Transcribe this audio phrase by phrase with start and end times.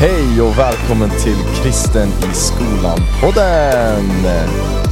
[0.00, 4.04] Hej och välkommen till Kristen i skolan-podden!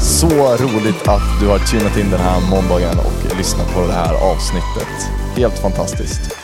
[0.00, 4.14] Så roligt att du har tunat in den här måndagen och lyssnat på det här
[4.32, 4.88] avsnittet.
[5.36, 6.36] Helt fantastiskt.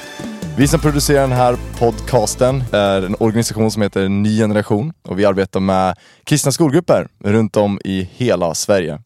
[0.56, 5.24] Vi som producerar den här podcasten är en organisation som heter Ny Generation och vi
[5.24, 9.00] arbetar med kristna skolgrupper runt om i hela Sverige.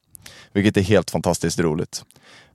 [0.52, 2.02] Vilket är helt fantastiskt roligt.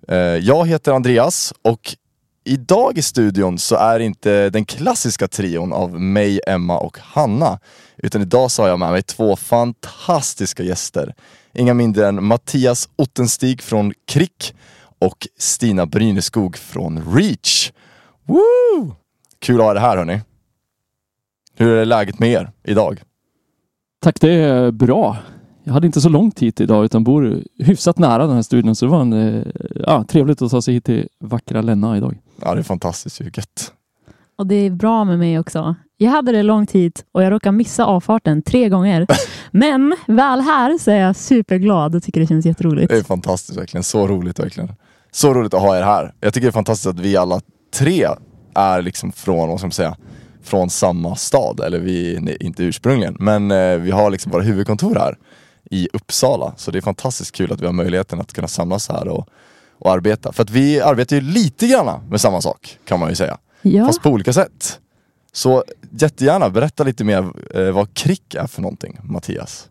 [0.08, 1.96] Eh, jag heter Andreas och
[2.44, 7.60] Idag i studion så är det inte den klassiska trion av mig, Emma och Hanna.
[7.98, 11.14] Utan idag så har jag med mig två fantastiska gäster.
[11.54, 14.54] Inga mindre än Mattias Ottenstig från Krick
[15.00, 17.72] och Stina Bryneskog från Reach.
[18.26, 18.96] Woo!
[19.40, 20.22] Kul att ha er här hörni.
[21.56, 23.02] Hur är läget med er idag?
[24.02, 25.18] Tack, det är bra.
[25.64, 28.86] Jag hade inte så långt hit idag utan bor hyfsat nära den här studion så
[28.86, 29.44] det var en, eh,
[29.76, 32.18] ja, trevligt att ta sig hit till vackra Länna idag.
[32.42, 33.74] Ja det är fantastiskt ju, gött.
[34.38, 35.76] Och det är bra med mig också.
[35.98, 39.08] Jag hade det långt hit och jag råkade missa avfarten tre gånger.
[39.52, 42.90] Men väl här så är jag superglad och tycker det känns jätteroligt.
[42.90, 44.74] Det är fantastiskt verkligen, så roligt verkligen.
[45.12, 46.14] Så roligt att ha er här.
[46.20, 47.42] Jag tycker det är fantastiskt att vi alla
[47.74, 48.08] tre
[48.56, 49.96] är liksom från, vad ska man säga,
[50.44, 51.60] från samma stad.
[51.60, 55.18] Eller vi, nej, inte ursprungligen, men eh, vi har liksom våra huvudkontor här
[55.72, 56.54] i Uppsala.
[56.58, 59.28] Så det är fantastiskt kul att vi har möjligheten att kunna samlas här och,
[59.82, 60.32] och arbeta.
[60.32, 63.38] För att vi arbetar ju lite grann med samma sak kan man ju säga.
[63.62, 64.80] Ja, Fast på olika sätt.
[65.34, 69.68] Så jättegärna berätta lite mer eh, vad KRIK är för någonting, Mattias.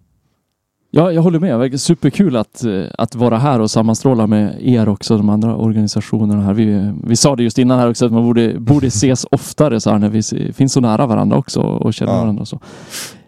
[0.91, 1.81] Ja, jag håller med.
[1.81, 6.55] Superkul att, eh, att vara här och sammanstråla med er också, de andra organisationerna här.
[6.55, 9.91] Vi, vi sa det just innan här också att man borde, borde ses oftare så
[9.91, 12.19] här när vi finns så nära varandra också och känner Ja.
[12.21, 12.41] varandra.
[12.41, 12.61] och Så.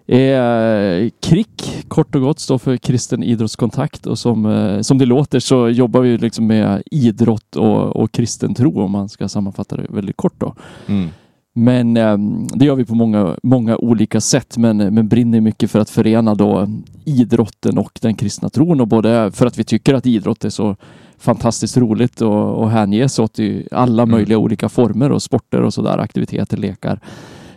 [0.07, 5.41] Eh, KRIK, kort och gott, står för Kristen idrottskontakt och som, eh, som det låter
[5.41, 9.87] så jobbar vi liksom med idrott och, och kristen tro om man ska sammanfatta det
[9.89, 10.35] väldigt kort.
[10.39, 10.55] Då.
[10.87, 11.09] Mm.
[11.55, 12.17] Men eh,
[12.55, 16.35] det gör vi på många, många olika sätt men, men brinner mycket för att förena
[16.35, 16.69] då
[17.05, 20.77] idrotten och den kristna tron och både för att vi tycker att idrott är så
[21.19, 24.11] fantastiskt roligt och, och hänges åt i alla Mm.
[24.11, 27.01] möjliga olika former och sporter och sådär, aktiviteter, lekar.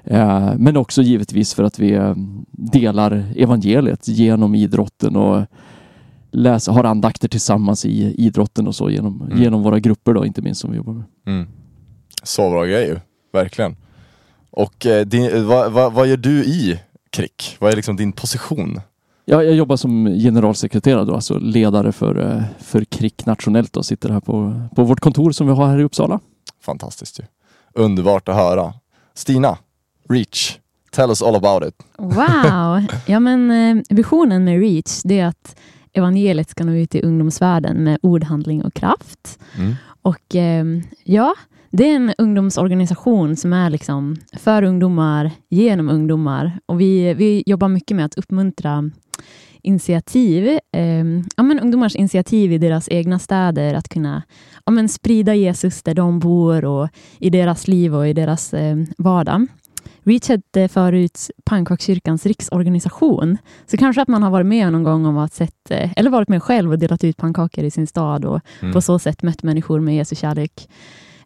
[0.06, 2.14] Eh, men också givetvis för att vi eh,
[2.52, 5.46] delar evangeliet genom idrotten och
[6.32, 9.42] läser, har andakter tillsammans i idrotten och så genom, Mm.
[9.44, 11.04] genom våra grupper då, inte minst som vi jobbar med.
[11.28, 11.48] Mm.
[12.24, 13.00] Så bra grej ju,
[13.34, 13.76] verkligen.
[14.52, 16.80] Och eh, din, eh, vad, vad, gör du i
[17.10, 17.58] KRIK?
[17.60, 18.82] Vad är liksom din position?
[19.26, 24.20] Ja, jag jobbar som generalsekreterare då, alltså ledare för, för KRIK nationellt och sitter här
[24.20, 26.20] på, på vårt kontor som vi har här i Uppsala.
[26.62, 27.24] Fantastiskt ju.
[27.74, 28.74] Underbart att höra.
[29.14, 29.58] Stina,
[30.10, 30.60] Reach,
[30.92, 31.76] tell us all about it.
[31.98, 32.84] wow!
[33.06, 35.56] Ja, men eh, visionen med Reach det är att
[35.94, 39.40] evangeliet ska nå ut i ungdomsvärlden med ord, handling och kraft.
[39.58, 39.76] Mm.
[40.02, 40.66] Och eh,
[41.04, 41.34] ja,
[41.70, 46.60] det är en ungdomsorganisation som är liksom för ungdomar, genom ungdomar.
[46.66, 48.92] Och vi, vi jobbar mycket med att uppmuntra
[49.62, 51.06] initiativ, eh,
[51.38, 54.24] ja, men ungdomars initiativ i deras egna städer, att kunna
[54.66, 56.90] ja, men sprida Jesus där de bor och
[57.20, 59.48] i deras liv och i deras eh, vardag.
[60.06, 63.38] Reach hette förut Pannkakskyrkans riksorganisation.
[63.66, 66.30] Så kanske att man har varit med någon gång om att sett, eh, eller varit
[66.30, 68.74] med själv och delat ut pannkakor i sin stad och Mm.
[68.74, 70.70] på så sätt mött människor med Jesu kärlek.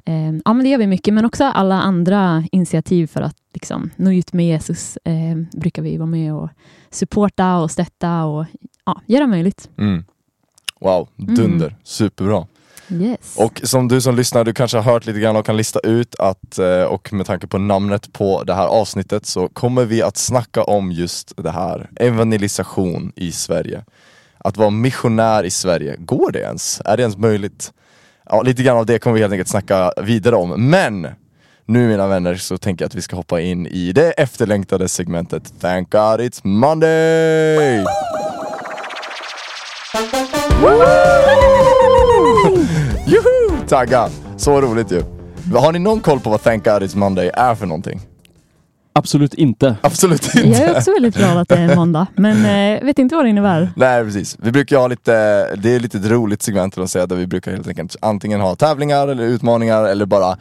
[0.05, 3.89] Eh, ja, men det gör vi mycket, men också alla andra initiativ för att liksom,
[3.95, 6.49] nå ut med Jesus eh, brukar vi vara med och
[6.89, 8.45] supporta och stötta och
[8.85, 9.69] ja, göra möjligt.
[9.77, 10.03] Mm.
[10.81, 11.75] Wow, dunder.
[11.83, 12.47] Superbra.
[12.91, 13.35] Yes.
[13.37, 16.15] Och som du som lyssnar, du kanske har hört lite grann och kan lista ut
[16.19, 20.17] att, eh, och med tanke på namnet på det här avsnittet så kommer vi att
[20.17, 23.83] snacka om just det här, evangelisation i Sverige.
[24.37, 26.81] Att vara missionär i Sverige, går det ens?
[26.85, 27.71] Är det ens möjligt?
[28.29, 31.07] Ja, lite grann av det kommer vi helt enkelt snacka vidare om, men
[31.65, 35.53] nu mina vänner så tänker jag att vi ska hoppa in i det efterlängtade segmentet
[35.61, 37.85] Thank God It's Monday!
[40.61, 41.98] Juhu!
[43.69, 44.09] Tagga!
[44.37, 45.03] Så roligt ju.
[45.55, 48.01] Har ni någon koll på vad Thank God It's Monday är för någonting?
[48.99, 49.75] Absolut inte.
[49.81, 50.63] Absolut jag inte.
[50.63, 53.71] är också väldigt glad att det är måndag, men eh, vet inte vad det innebär.
[53.75, 55.11] Nej precis, vi brukar ha lite,
[55.55, 58.55] det är lite ett roligt segment att säga där vi brukar helt enkelt antingen ha
[58.55, 60.37] tävlingar eller utmaningar eller bara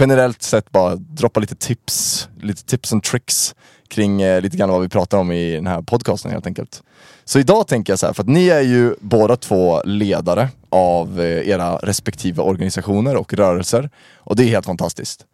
[0.00, 3.54] generellt sett bara droppa lite tips, lite tips and tricks
[3.88, 6.82] kring eh, lite grann vad vi pratar om i den här podcasten helt enkelt.
[7.24, 11.20] Så idag tänker jag så här, för att ni är ju båda två ledare av
[11.20, 15.26] eh, era respektive organisationer och rörelser och det är helt fantastiskt.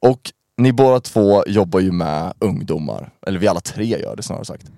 [0.00, 0.20] Och
[0.58, 4.70] ni båda två jobbar ju med ungdomar, eller vi alla tre gör det snarare sagt.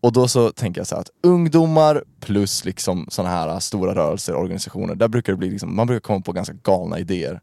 [0.00, 4.34] Och då så tänker jag så här att ungdomar plus liksom sådana här stora rörelser
[4.34, 7.40] och organisationer, där brukar det bli liksom, man brukar komma på ganska galna idéer.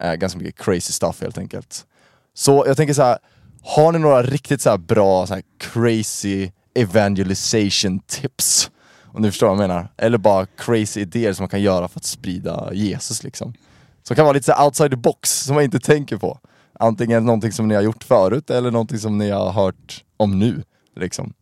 [0.00, 1.86] Eh, ganska mycket crazy stuff helt enkelt.
[2.34, 3.18] Så jag tänker så här,
[3.62, 8.70] Har ni några riktigt så här bra, så här crazy evangelization tips?
[9.04, 9.88] Om ni förstår vad jag menar.
[9.96, 13.54] Eller bara crazy idéer som man kan göra för att sprida Jesus liksom.
[14.02, 16.38] Som kan vara lite så här outside the box, som man inte tänker på.
[16.78, 20.62] Antingen någonting som ni har gjort förut eller någonting som ni har hört om nu.
[20.96, 21.32] Liksom.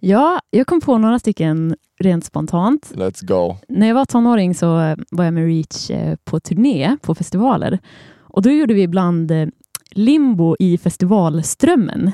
[0.00, 2.92] Ja, jag kom på några stycken rent spontant.
[2.94, 3.56] Let's go.
[3.68, 7.78] När jag var tonåring så eh, var jag med Reach eh, på turné på festivaler.
[8.18, 9.46] Och då gjorde vi ibland eh,
[9.90, 12.12] limbo i festivalströmmen.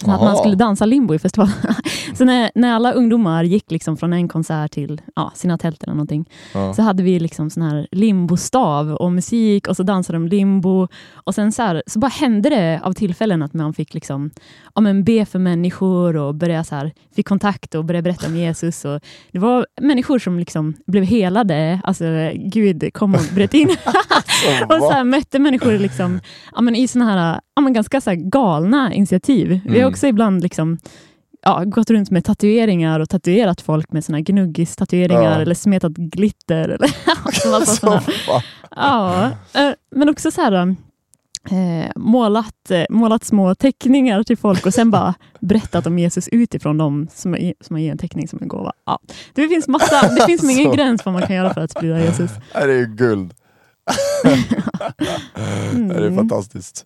[0.00, 0.36] Så att man Aha.
[0.36, 1.54] skulle dansa limbo i festivalen.
[2.14, 5.94] så när, när alla ungdomar gick liksom från en konsert till ja, sina tält eller
[5.94, 6.74] någonting, Ja.
[6.74, 10.88] så hade vi liksom sån här limbostav och musik och så dansade de limbo.
[11.14, 14.30] Och sen så, här, så bara hände det av tillfällen att man fick liksom,
[14.74, 18.36] ja, men be för människor och börja så här, fick kontakt och började berätta om
[18.36, 18.84] Jesus.
[18.84, 19.00] Och
[19.32, 22.04] det var människor som liksom blev helade, alltså
[22.34, 23.68] Gud kom och bröt in.
[24.68, 26.20] och så här, mötte människor liksom,
[26.54, 29.60] ja, men i såna här, ja, men ganska så här galna initiativ.
[29.64, 29.88] Vi Mm.
[29.90, 30.78] Också ibland liksom,
[31.42, 35.40] ja, gått runt med tatueringar och tatuerat folk med såna gnuggis-tatueringar Ja.
[35.40, 36.68] eller smetat glitter.
[36.68, 36.90] Eller,
[37.54, 38.00] alltså.
[38.76, 40.52] Ja, eh, men också så här,
[41.50, 46.78] eh, målat, eh, målat små teckningar till folk och sen bara berättat om Jesus utifrån
[46.78, 48.72] dem som, är- som man ger en teckning som en gåva.
[48.86, 48.98] Ja.
[49.34, 52.30] Det finns massa, det finns ingen gräns vad man kan göra för att sprida Jesus.
[52.52, 53.34] Det är ju guld.
[55.74, 56.16] Det är Mm.
[56.16, 56.84] fantastiskt.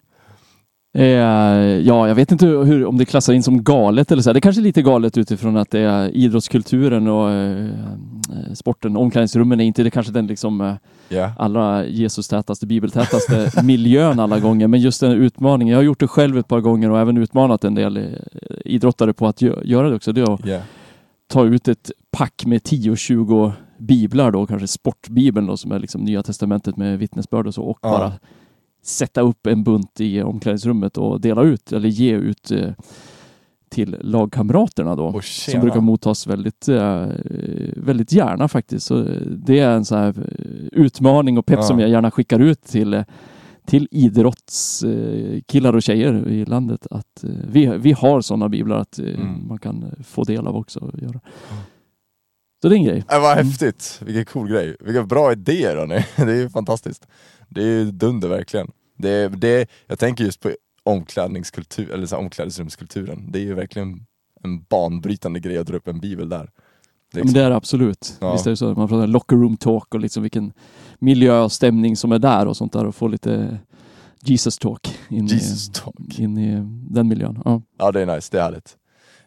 [0.97, 4.29] Eh, ja, jag vet inte hur, om det klassar in som galet eller så.
[4.31, 4.35] här.
[4.35, 8.97] Det är kanske är lite galet utifrån att det är idrottskulturen och eh, eh, sporten.
[8.97, 10.75] Omklädningsrummen är inte det kanske den liksom eh,
[11.09, 11.33] Ja.
[11.39, 14.69] allra Jesus-tätaste, bibeltätaste miljön alla gånger.
[14.69, 15.73] Men just den utmaningen.
[15.73, 18.03] Jag har gjort det själv ett par gånger och även utmanat en del eh,
[18.65, 20.13] idrottare på att gö- göra det också.
[20.13, 20.59] Det är att Ja.
[21.33, 26.23] ta ut ett pack med 10-20 biblar då, kanske sportbibeln då som är liksom Nya
[26.23, 27.91] Testamentet med vittnesbörd och så och Ja.
[27.91, 28.13] bara
[28.85, 32.71] sätta upp en bunt i omklädningsrummet och dela ut eller ge ut eh,
[33.71, 35.21] till lagkamraterna då.
[35.23, 37.07] Som brukar mottas väldigt, eh,
[37.77, 38.87] väldigt gärna faktiskt.
[38.87, 41.63] Så det är en sån här eh, utmaning och pepp Ja.
[41.63, 43.05] som jag gärna skickar ut till,
[43.67, 46.87] till idrottskillar och tjejer i landet.
[46.91, 49.49] Att vi, vi har sådana biblar att Mm.
[49.49, 50.81] man kan få del av också.
[50.81, 51.21] Och göra.
[52.63, 53.05] Så det är en grej.
[53.11, 53.47] Äh, vad Mm.
[53.47, 54.77] häftigt, vilken cool grej.
[54.81, 56.05] Vilka bra idéer hörni.
[56.17, 57.07] Det är fantastiskt.
[57.55, 58.71] Det är ju dunder verkligen.
[58.97, 60.51] Det, det, jag tänker just på
[60.83, 63.33] omklädningskultur, eller så omklädningsrumskulturen.
[63.33, 64.07] Det är ju verkligen
[64.43, 66.51] en banbrytande grej att dra upp en bibel där.
[67.13, 68.17] Ja, men det är det absolut.
[68.21, 68.33] Ja.
[68.33, 68.75] Visst är det så.
[68.75, 70.53] Man pratar locker room talk och liksom vilken
[70.99, 73.59] miljö och stämning som är där och sånt där och få lite
[74.21, 76.19] Jesus talk in, Jesus i, talk.
[76.19, 77.43] in i den miljön.
[77.45, 77.63] Ja.
[77.79, 78.77] Ja det är nice, det är härligt.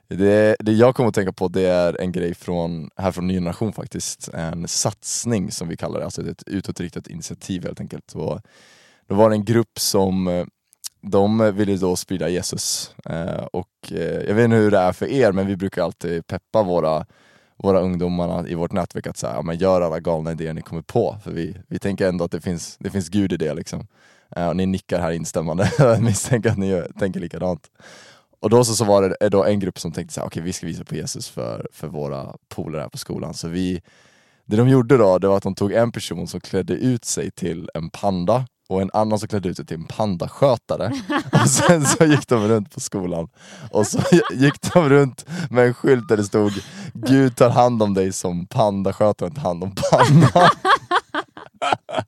[0.08, 3.34] Det, det jag kommer att tänka på det är en grej från, här från Ny
[3.34, 4.30] Generation faktiskt.
[4.34, 8.16] En satsning som vi kallar det, alltså ett utåtriktat initiativ helt enkelt.
[8.16, 8.42] Och
[9.08, 10.46] då var det en grupp som eh,
[11.02, 12.96] de ville då sprida Jesus.
[13.06, 16.28] Eh, och eh, jag vet inte hur det är för er, men vi brukar alltid
[16.28, 17.06] peppa våra,
[17.58, 20.82] våra ungdomarna i vårt nätverk att säga, ja, men gör alla galna idéer ni kommer
[20.82, 21.18] på.
[21.24, 23.54] För vi, vi tänker ändå att det finns, det finns Gud i det.
[23.54, 23.88] Liksom.
[24.50, 27.70] Och ni nickar här instämmande, jag misstänker att ni tänker likadant.
[28.40, 30.54] Och då så, så var det då en grupp som tänkte så här, okej vi
[30.54, 33.34] ska visa på Jesus för, för våra polare här på skolan.
[33.34, 33.82] Så vi,
[34.46, 37.32] det de gjorde då, det var att de tog en person som klädde ut sig
[37.32, 40.92] till en panda och en annan som klädde ut sig till en pandaskötare.
[41.42, 43.30] Och sen så gick de runt på skolan
[43.72, 44.00] och så
[44.34, 46.52] gick de runt med en skylt där det stod
[46.94, 50.50] Gud tar hand om dig som pandaskötaren tar hand om pandan.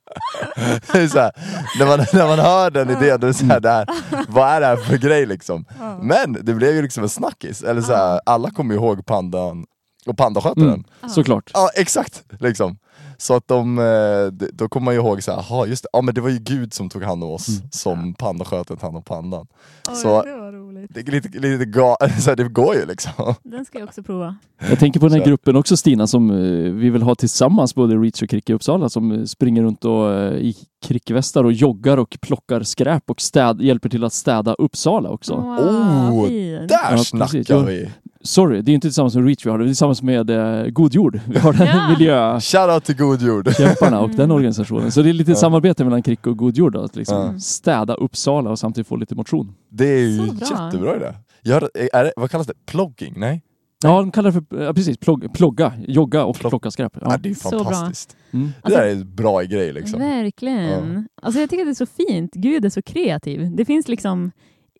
[0.92, 1.32] Det är så här,
[1.78, 3.86] när, man, när man hör den idén, då är det så här, det här,
[4.28, 5.64] vad är det här för grej liksom?
[6.02, 9.66] Men det blev ju liksom en snackis, eller så här, alla kommer ju ihåg pandan
[10.06, 10.68] och pandaskötaren.
[11.02, 11.50] Mm, såklart.
[11.54, 12.22] Ja exakt!
[12.40, 12.78] Liksom.
[13.18, 16.00] Så att de, eh, då kommer man ju ihåg så här, aha, just det, ja,
[16.02, 17.60] men det var ju Gud som tog hand om oss Mm.
[17.72, 19.46] som pandaskötaren tog hand om pandan.
[19.88, 20.94] Oj, Så- det var roligt.
[20.94, 23.34] Det, är lite, lite ga, så här, det går ju liksom.
[23.42, 24.36] Den ska jag också prova.
[24.68, 26.36] Jag tänker på den här Så- gruppen också Stina som eh,
[26.72, 30.12] vi vill ha tillsammans, både Reach och Kricke i Uppsala som eh, springer runt och,
[30.12, 30.54] eh, i
[30.86, 35.34] krickvästar och joggar och plockar skräp och städ, hjälper till att städa Uppsala också.
[35.36, 36.68] Wow, Oh, fint.
[36.68, 37.90] Där Ja, snackar vi!
[38.24, 40.66] Sorry, det är inte tillsammans med Reach vi har det, det är tillsammans med eh,
[40.70, 41.20] God Jord.
[41.28, 41.88] Vi har den Ja.
[41.98, 43.48] miljökämparna Shoutout till God Jord!
[44.02, 44.92] och den organisationen.
[44.92, 45.36] Så det är lite Ja.
[45.36, 47.38] samarbete mellan Kricke och God Jord då, att liksom Ja.
[47.40, 49.52] städa Uppsala och samtidigt få lite motion.
[49.68, 50.64] Det är ju Så bra.
[50.64, 51.06] jättebra idé.
[51.42, 52.52] Gör, är det, vad kallas det?
[52.66, 53.14] Plogging?
[53.16, 53.42] Nej?
[53.82, 56.92] Ja, de kallar det för, ja, precis, plogg, plogga, jogga och Plock- plocka skräp.
[57.00, 57.06] Ja.
[57.10, 57.16] Ja.
[57.22, 57.58] det är Så bra.
[57.64, 58.16] fantastiskt.
[58.30, 58.52] Mm.
[58.64, 60.00] Det där är en bra grej liksom.
[60.00, 61.08] Verkligen.
[61.22, 62.34] Alltså jag tycker det är så fint.
[62.34, 63.56] Gud är så kreativ.
[63.56, 64.30] Det finns liksom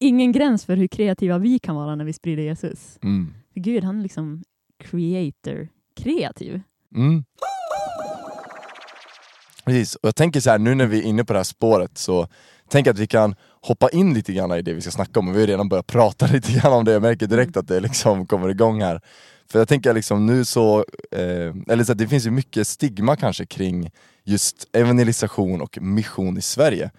[0.01, 2.99] ingen gräns för hur kreativa vi kan vara när vi sprider Jesus.
[3.03, 3.35] Mm.
[3.53, 4.43] För Gud han är liksom
[4.85, 5.69] creator,
[6.03, 6.61] kreativ.
[6.97, 7.25] Mm.
[9.65, 11.99] Precis, och jag tänker så här nu när vi är inne på det här spåret
[11.99, 12.29] så
[12.69, 15.37] tänk att vi kan hoppa in lite grann i det vi ska snacka om, och
[15.37, 18.27] vi har redan börjat prata lite grann om det, jag märker direkt att det liksom
[18.27, 19.01] kommer igång här.
[19.51, 23.17] För jag tänker liksom nu så, eh, eller så att det finns ju mycket stigma
[23.17, 23.91] kanske kring
[24.25, 26.91] just evangelisation och mission i Sverige.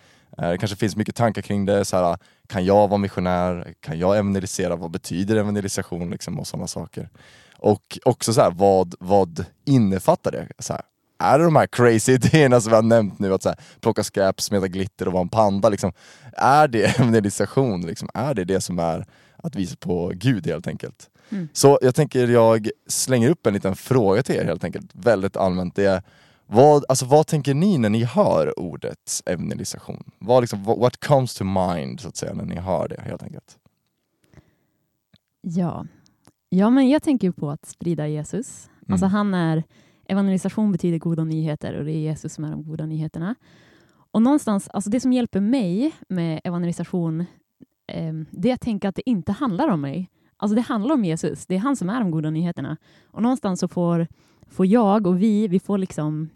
[0.41, 2.17] Eh, det kanske finns mycket tankar kring det, så här,
[2.47, 3.73] kan jag vara missionär?
[3.79, 4.75] Kan jag evangelisera?
[4.75, 6.09] Vad betyder evangelisation?
[6.09, 7.09] Liksom, och sådana saker.
[7.57, 10.47] Och också så här, vad, vad innefattar det?
[10.59, 10.81] Så här,
[11.19, 14.03] är det de här crazy idéerna som vi har nämnt nu, att så här, plocka
[14.03, 15.69] skräp, smeta glitter och vara en panda?
[15.69, 15.91] Liksom,
[16.33, 17.81] är det evangelisation?
[17.81, 19.05] Liksom, är det det som är
[19.37, 21.09] att visa på Gud helt enkelt?
[21.29, 21.49] Mm.
[21.53, 25.75] Så jag tänker jag slänger upp en liten fråga till er helt enkelt, väldigt allmänt.
[25.75, 26.01] Det är,
[26.51, 30.03] vad, alltså, vad tänker ni när ni hör ordet evangelisation?
[30.19, 33.57] Vad liksom, what- comes to mind så att säga när ni hör det helt enkelt?
[35.41, 35.85] Ja.
[36.49, 38.69] ja, men jag tänker på att sprida Jesus.
[38.81, 38.93] Mm.
[38.93, 39.63] Alltså han är,
[40.05, 43.35] evangelisation betyder goda nyheter och det är Jesus som är de goda nyheterna.
[44.11, 47.25] Och någonstans, alltså det som hjälper mig med evangelisation,
[47.87, 50.09] eh, det är att tänka att det inte handlar om mig.
[50.37, 52.77] Alltså det handlar om Jesus, det är han som är de goda nyheterna.
[53.05, 54.07] Och någonstans så får,
[54.47, 56.29] får jag och vi, vi får liksom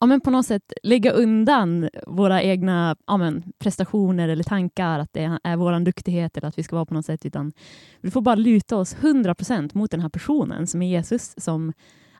[0.00, 5.12] ja, men på något sätt lägga undan våra egna ja, men, prestationer eller tankar, att
[5.12, 7.52] det är vår duktighet eller att vi ska vara på något sätt, utan
[8.00, 11.72] vi får bara luta oss 100% mot den här personen som är Jesus, som,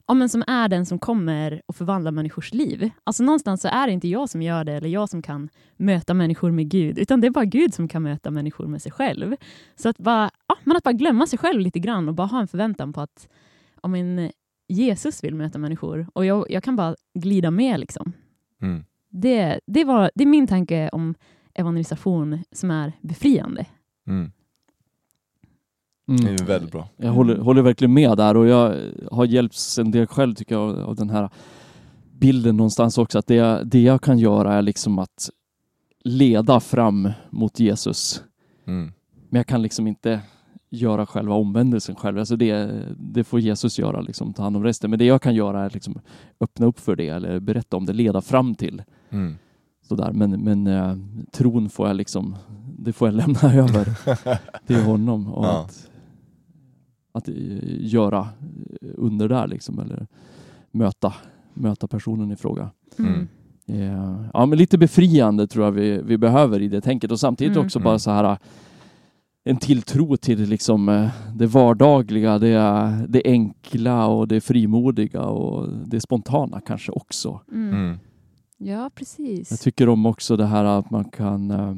[0.07, 2.91] ja, men som är den som kommer och förvandlar människors liv.
[3.05, 6.15] Alltså någonstans så är det inte jag som gör det, eller jag som kan möta
[6.15, 9.37] människor med Gud, utan det är bara Gud som kan möta människor med sig själv.
[9.77, 12.41] Så att bara, ja, men att bara glömma sig själv lite grann och bara ha
[12.41, 13.29] en förväntan på att
[13.83, 14.31] ja, men,
[14.71, 17.81] Jesus vill möta människor och jag, jag kan bara glida med.
[17.81, 18.13] Liksom.
[18.63, 18.85] Mm.
[19.09, 21.15] Det, det, var, det är min tanke om
[21.55, 23.67] evangelisation som är befriande.
[24.07, 24.33] Mm.
[26.09, 26.25] Mm.
[26.25, 26.89] Det är väldigt bra.
[26.97, 28.77] Jag håller, håller verkligen med där och jag
[29.13, 31.31] har hjälpts en del själv tycker jag av den här
[32.13, 35.31] bilden någonstans också att det, jag- det jag kan göra är liksom att
[36.05, 38.23] leda fram mot Jesus.
[38.67, 38.93] Mm.
[39.29, 40.21] Men jag kan liksom inte
[40.71, 42.19] göra själva omvändelsen själv.
[42.19, 44.91] Alltså det, det får Jesus göra, liksom, ta hand om resten.
[44.91, 46.01] Men det jag kan göra är liksom
[46.41, 48.83] öppna upp för det eller berätta om det, leda fram till.
[49.11, 49.35] Mm.
[49.89, 50.13] Sådär.
[50.13, 50.97] Men, men eh,
[51.33, 52.37] tron får jag liksom,
[52.79, 53.89] det får jag lämna över
[54.67, 55.33] till honom.
[55.33, 55.61] Och Ja.
[55.65, 55.89] att,
[57.13, 57.35] att eh,
[57.87, 58.29] göra
[58.81, 60.07] under där liksom, eller
[60.71, 61.15] möta,
[61.55, 62.71] möta personen i fråga.
[62.99, 63.29] Mm.
[63.67, 67.57] Eh, Ja, men lite befriande tror jag vi, vi behöver i det tänket och samtidigt
[67.57, 67.67] Mm.
[67.67, 67.85] också Mm.
[67.85, 68.39] bara så här
[69.45, 72.59] en tilltro till liksom eh, det vardagliga, det,
[73.09, 77.41] det enkla och det frimodiga och det spontana kanske också.
[77.53, 77.75] Mm.
[77.75, 77.99] Mm.
[78.59, 79.51] Ja, precis.
[79.51, 81.75] Jag tycker om också det här att man kan eh,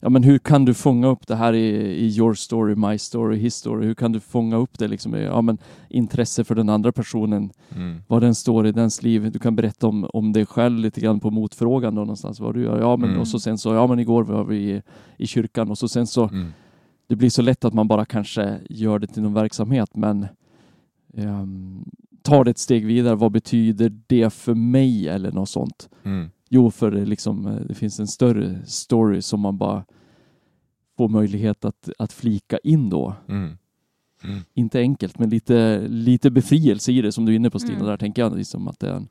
[0.00, 3.36] Ja men hur kan du fånga upp det här i, i your story, my story,
[3.38, 3.86] his story?
[3.86, 7.50] Hur kan du fånga upp det liksom ja, men intresse för den andra personen?
[7.76, 8.02] Mm.
[8.06, 9.30] Vad den står i dens liv.
[9.32, 12.40] Du kan berätta om, om dig själv lite grann på motfrågan då någonstans.
[12.40, 12.80] Vad du gör.
[12.80, 13.20] Ja men Mm.
[13.20, 14.82] och så sen så, ja men igår var vi i,
[15.16, 16.52] i kyrkan och så sen så Mm.
[17.06, 20.26] det blir så lätt att man bara kanske gör det till någon verksamhet men
[21.16, 21.84] ehm,
[22.22, 23.14] tar det ett steg vidare.
[23.14, 25.88] Vad betyder det för mig eller något sånt?
[26.04, 26.30] Mm.
[26.48, 29.84] Jo, för det, liksom, eh, det finns en större story som man bara
[30.96, 33.14] får möjlighet att, att flika in då.
[33.28, 33.58] Mm.
[34.24, 34.40] Mm.
[34.54, 37.74] Inte enkelt, men lite, lite befrielse i det som du är inne på Stina.
[37.74, 37.86] Mm.
[37.86, 39.08] Där tänker jag liksom att det är en,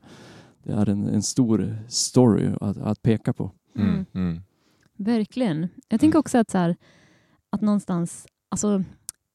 [0.62, 3.50] det är en, en stor story att, att peka på.
[3.76, 3.88] Mm.
[3.88, 4.06] Mm.
[4.14, 4.40] Mm.
[4.96, 5.68] Verkligen.
[5.88, 6.76] Jag tänker också att, så här,
[7.50, 8.84] att någonstans, alltså,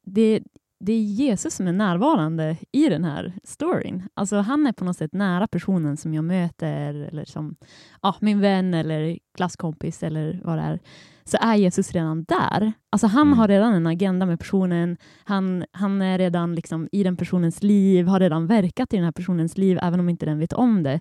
[0.06, 0.44] det,
[0.86, 4.04] det är Jesus som är närvarande i den här storyn.
[4.14, 7.56] Alltså, han är på något sätt nära personen som jag möter, eller som
[8.02, 10.80] ja, min vän eller klasskompis eller vad det är.
[11.24, 12.74] Så är Jesus redan där.
[12.90, 13.40] Alltså, han Mm.
[13.40, 14.98] har redan en agenda med personen.
[15.24, 19.12] Han, han är redan liksom i den personens liv, har redan verkat i den här
[19.12, 21.00] personens liv, även om inte den vet om det.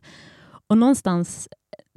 [0.66, 1.48] Och någonstans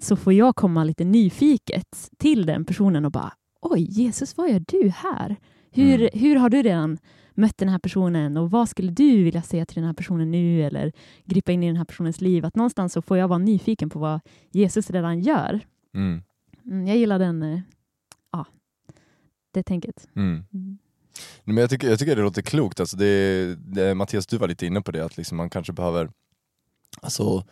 [0.01, 4.63] så får jag komma lite nyfiket till den personen och bara oj, Jesus, vad gör
[4.68, 5.36] du här?
[5.75, 6.10] Hur, Mm.
[6.13, 6.98] hur har du redan
[7.34, 10.63] mött den här personen och vad skulle du vilja säga till den här personen nu
[10.63, 10.91] eller
[11.25, 12.46] gripa in i den här personens liv?
[12.46, 14.20] Att någonstans så får jag vara nyfiken på vad
[14.51, 15.60] Jesus redan gör.
[15.96, 16.22] Mm.
[16.65, 17.60] Mm, jag gillar den, eh,
[18.32, 18.46] ja,
[19.53, 20.08] det tänket.
[20.15, 20.44] Mm.
[20.53, 20.77] Mm.
[21.44, 24.65] Men jag, tycker, jag tycker det låter klokt, alltså det, det, Mattias du var lite
[24.65, 26.10] inne på det, att liksom man kanske behöver
[27.01, 27.44] Alltså,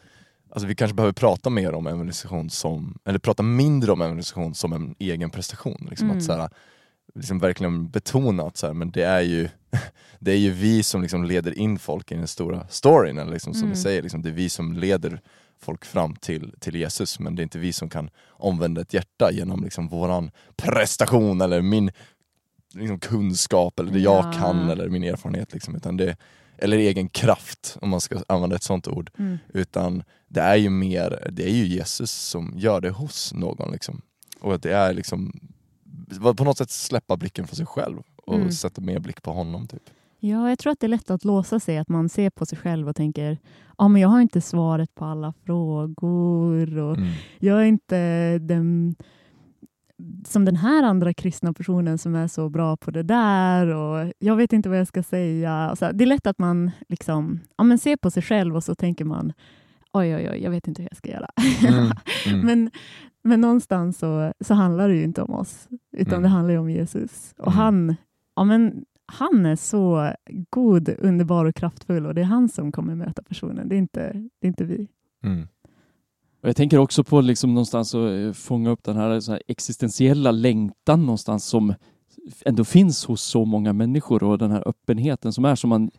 [0.49, 4.73] alltså vi kanske behöver prata mer om evangelisation som, eller prata mindre om evangelisation som
[4.73, 5.87] en egen prestation.
[5.89, 6.17] Liksom Mm.
[6.17, 6.49] att så här,
[7.15, 9.49] liksom verkligen betona att så här, men det är ju
[10.19, 13.53] det är ju vi som liksom leder in folk i den stora storyn, eller liksom,
[13.53, 13.75] som Mm.
[13.75, 15.21] säger, liksom, det är vi som leder
[15.61, 19.31] folk fram till, till Jesus, men det är inte vi som kan omvända ett hjärta
[19.31, 21.91] genom liksom våran prestation eller min
[22.73, 24.31] liksom, kunskap eller det jag Ja.
[24.33, 25.53] kan eller min erfarenhet.
[25.53, 26.17] Liksom, utan det,
[26.57, 29.11] eller egen kraft, om man ska använda ett sånt ord.
[29.19, 29.37] Mm.
[29.53, 33.71] Utan det är ju mer, det är ju Jesus som gör det hos någon.
[33.71, 34.01] Liksom.
[34.39, 35.39] Och att det är liksom,
[36.37, 38.51] på något sätt släppa blicken för sig själv och Mm.
[38.51, 39.67] sätta mer blick på honom.
[39.67, 39.83] Typ.
[40.19, 42.57] Ja, jag tror att det är lätt att låsa sig, att man ser på sig
[42.57, 43.37] själv och tänker
[43.77, 47.09] ja, men jag har inte svaret på alla frågor och Mm.
[47.39, 48.95] jag är inte den
[50.25, 54.35] som den här andra kristna personen som är så bra på det där och jag
[54.35, 55.75] vet inte vad jag ska säga.
[55.79, 58.75] Så det är lätt att man liksom, ja, men ser på sig själv och så
[58.75, 59.33] tänker man
[59.93, 61.29] oj, oj, oj, jag vet inte hur jag ska göra.
[61.67, 61.91] Mm.
[62.27, 62.45] Mm.
[62.45, 62.71] men,
[63.23, 66.23] men någonstans så, så handlar det ju inte om oss, utan Mm.
[66.23, 67.33] det handlar ju om Jesus.
[67.37, 67.57] Och Mm.
[67.57, 67.95] han,
[68.35, 70.13] ja, men, han är så
[70.49, 73.69] god, underbar och kraftfull och det är han som kommer möta personen.
[73.69, 74.87] Det är inte, det är inte vi.
[75.23, 75.47] Mm.
[76.41, 79.41] Och jag tänker också på liksom någonstans att eh, fånga upp den här, så här
[79.47, 81.73] existentiella längtan någonstans som
[82.45, 85.91] ändå finns hos så många människor och den här öppenheten som är som man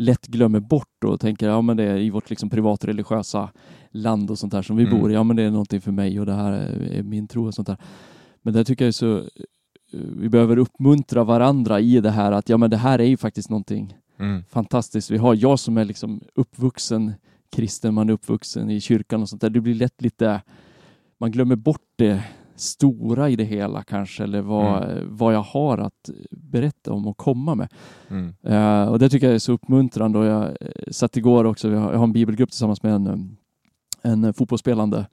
[0.00, 3.50] lätt glömmer bort och tänker ja men det är i vårt liksom privatreligiösa
[3.90, 5.00] land och sånt där som vi Mm.
[5.00, 5.14] bor i.
[5.14, 7.66] Ja men det är någonting för mig och det här är min tro och sånt
[7.68, 7.76] där.
[8.42, 9.24] Men det tycker jag är så eh,
[9.92, 13.50] vi behöver uppmuntra varandra i det här att ja men det här är ju faktiskt
[13.50, 14.44] någonting Mm.
[14.50, 15.34] fantastiskt vi har.
[15.34, 17.12] Jag som är liksom uppvuxen
[17.52, 19.50] kristen, man är uppvuxen i kyrkan och sånt där.
[19.50, 20.42] Det blir lätt lite,
[21.20, 22.22] man glömmer bort det
[22.60, 27.54] stora i det hela kanske, eller vad, vad jag har att berätta om och komma
[27.54, 27.68] med.
[28.08, 28.34] Mm.
[28.42, 30.56] Eh, och det tycker jag är så uppmuntrande och jag uh,
[30.90, 33.36] satt igår också, jag har, jag har en bibelgrupp tillsammans med en, um,
[34.02, 35.06] en fotbollsspelande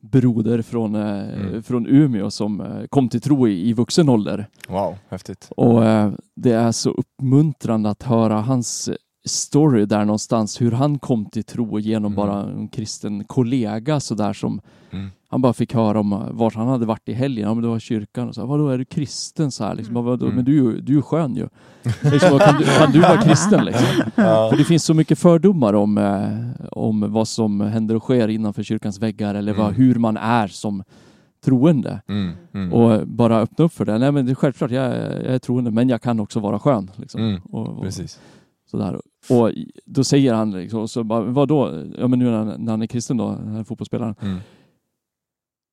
[0.00, 1.62] broder från, eh, Mm.
[1.62, 4.46] från Umeå som eh, kom till tro i, i vuxen ålder.
[4.68, 5.50] Wow, häftigt.
[5.56, 8.90] Och eh, det är så uppmuntrande att höra hans
[9.24, 12.16] story där någonstans, hur han kom till tro genom Mm.
[12.26, 15.10] bara en kristen kollega sådär som Mm.
[15.28, 17.48] han bara fick höra om eh, vart han hade varit i helgen.
[17.48, 19.96] Ja men det var kyrkan och så här, vadå är du kristen så här liksom?
[19.96, 20.04] Mm.
[20.04, 20.24] Vadå?
[20.24, 20.36] Mm.
[20.36, 21.48] Men du, du är ju skön ju.
[22.12, 23.86] liksom, kan, du, kan du vara kristen liksom?
[24.14, 24.48] Ja.
[24.50, 28.62] För det finns så mycket fördomar om, eh, om vad som händer och sker innanför
[28.62, 29.76] kyrkans väggar eller vad, Mm.
[29.80, 30.82] hur man är som
[31.44, 32.00] troende.
[32.08, 32.32] Mm.
[32.54, 32.72] Mm.
[32.72, 33.98] Och bara öppna upp för det.
[33.98, 36.58] Nej men det är självklart, jag, är- jag är troende men jag kan också vara
[36.58, 36.90] skön.
[36.96, 37.20] Liksom.
[37.20, 37.40] Mm.
[37.50, 38.20] Och, och, Precis.
[38.70, 39.00] Sådär.
[39.30, 39.50] och
[39.84, 42.82] då säger han, liksom, och så bara, vadå, ja men nu när, han- när han
[42.82, 44.14] är kristen då, den här fotbollsspelaren.
[44.20, 44.38] Mm.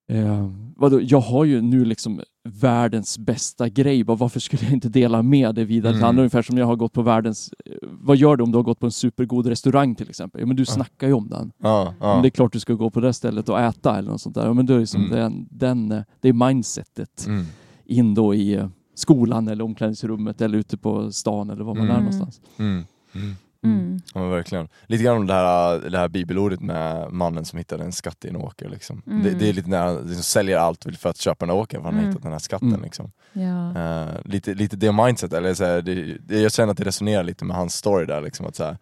[0.08, 4.88] Eh, vadå, jag har ju nu liksom världens bästa grej, bara, varför skulle jag inte
[4.88, 6.08] dela med det vidare till Mm.
[6.08, 6.20] andra?
[6.22, 8.78] Ungefär som jag har gått på världens, eh, vad gör du om du har gått
[8.80, 10.40] på en supergod restaurang till exempel?
[10.40, 11.52] Ja men du snackar ju om den.
[11.58, 12.12] Ja, ja.
[12.14, 14.34] Men det är klart du ska gå på det stället och äta eller något sånt
[14.34, 14.46] där.
[14.46, 15.12] Ja, men då är det, som Mm.
[15.16, 17.44] den, den, eh, det är mindsetet Mm.
[17.84, 21.90] in då i eh, skolan eller omklädningsrummet eller ute på stan eller var man är
[21.90, 22.02] Mm.
[22.04, 22.40] någonstans.
[22.58, 22.84] Mm.
[23.14, 23.34] Mm.
[23.64, 24.00] Mm.
[24.14, 24.68] Ja men verkligen.
[24.86, 28.28] Lite grann om det här, det här bibelordet med mannen som hittade en skatt i
[28.28, 28.68] en åker.
[28.68, 29.02] Liksom.
[29.06, 29.22] Mm.
[29.22, 31.80] Det, det är lite när han liksom säljer allt för att köpa den här åkern
[31.80, 32.10] för han har Mm.
[32.10, 32.68] hittat den här skatten.
[32.68, 32.82] Mm.
[32.82, 33.10] Liksom.
[33.32, 33.78] Ja.
[33.80, 37.44] Eh, lite, lite det mindset, eller så här, det, jag känner att det resonerar lite
[37.44, 38.20] med hans story där.
[38.20, 38.78] Liksom, att så här,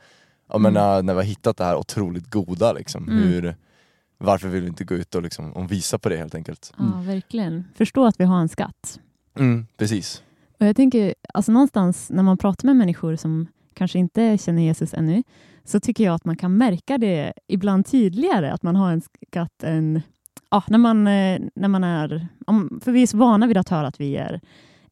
[0.52, 0.82] ja, men Mm.
[0.82, 3.18] när, när vi har hittat det här otroligt goda, liksom, Mm.
[3.22, 3.56] hur,
[4.18, 6.72] varför vill vi inte gå ut och, liksom, och visa på det helt enkelt?
[6.78, 7.64] ja, verkligen.
[7.74, 9.00] Förstå att vi har en skatt.
[9.34, 10.22] Mm, precis.
[10.60, 14.94] Och jag tänker, alltså någonstans när man pratar med människor som kanske inte känner Jesus
[14.94, 15.22] ännu,
[15.64, 19.62] så tycker jag att man kan märka det ibland tydligare, att man har en skatt
[19.62, 20.02] än
[20.50, 22.26] ja, när, man, eh, när man är...
[22.80, 24.40] För vi är så vana vid att höra att vi är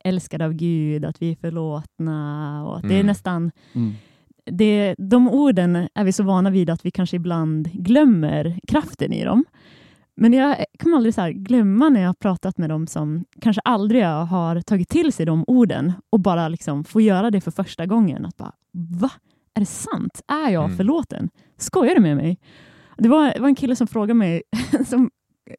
[0.04, 3.06] älskade av Gud, att vi är förlåtna och att det är Mm.
[3.06, 3.50] nästan...
[3.72, 3.92] Mm.
[4.50, 9.24] Det, de orden är vi så vana vid att vi kanske ibland glömmer kraften i
[9.24, 9.44] dem.
[10.20, 14.04] Men jag kommer aldrig så glömma när jag har pratat med dem som kanske aldrig
[14.04, 18.26] har tagit till sig de orden och bara liksom får göra det för första gången.
[18.26, 19.10] Att bara, va?
[19.54, 20.22] Är det sant?
[20.28, 20.76] Är jag Mm.
[20.76, 21.28] förlåten?
[21.56, 22.38] Skojar du med mig?
[22.98, 24.42] Det var, det var en kille som frågade mig,
[24.86, 25.10] som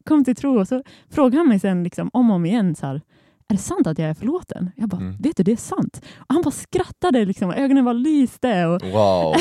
[0.06, 2.86] kom till tro och så frågade han mig sen liksom, om och om igen så
[2.86, 3.02] här,
[3.50, 4.72] är det sant att jag är förlåten?
[4.76, 5.18] Jag bara, Mm.
[5.20, 6.02] vet du, det är sant.
[6.18, 8.66] Och han bara skrattade, liksom, ögonen var lyste.
[8.66, 9.36] Och, Wow.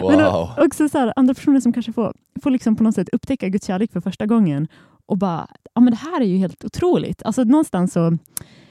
[0.00, 0.50] men wow.
[0.58, 3.66] också så här, andra personer som kanske får, får liksom på något sätt upptäcka Guds
[3.66, 4.68] kärlek för första gången
[5.06, 7.22] och bara, ja men det här är ju helt otroligt.
[7.22, 8.18] Alltså någonstans så,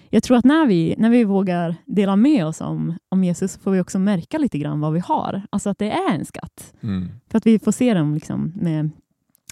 [0.10, 3.60] jag tror att när vi, när vi vågar dela med oss om, om Jesus så
[3.60, 5.42] får vi också märka lite grann vad vi har.
[5.50, 6.74] Alltså att det är en skatt.
[6.84, 7.10] Mm.
[7.30, 8.90] För att vi får se dem liksom med,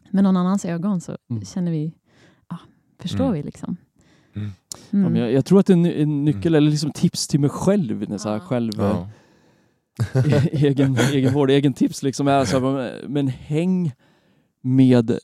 [0.09, 1.45] med någon annans ögon så Mm.
[1.45, 1.93] känner vi,
[2.49, 2.57] ja,
[2.99, 3.33] förstår Mm.
[3.33, 3.77] vi liksom.
[4.35, 4.51] Mm.
[4.89, 8.09] Ja, men jag, jag tror att en, en nyckel, eller liksom tips till mig själv,
[8.09, 8.85] när så här, själv Mm.
[8.87, 9.07] Ja.
[10.51, 13.91] egen, egen vård, egen tips liksom är så här, men häng
[14.61, 15.19] med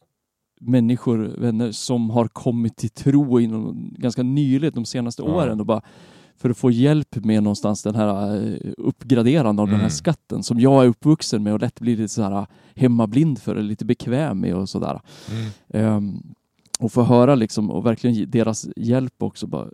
[0.59, 5.27] människor, vänner som har kommit till tro inom ganska nyligt de senaste Ja.
[5.27, 5.81] åren och bara
[6.35, 9.89] för att få hjälp med någonstans den här eh, uppgraderande av den här Mm.
[9.89, 13.69] skatten som jag är uppvuxen med och lätt blir lite så här hemmablind för eller
[13.69, 15.01] lite bekväm med och sådär.
[15.31, 15.49] Mm.
[15.87, 16.23] Ehm,
[16.81, 19.47] och få höra liksom och verkligen ge deras hjälp också.
[19.47, 19.67] Bara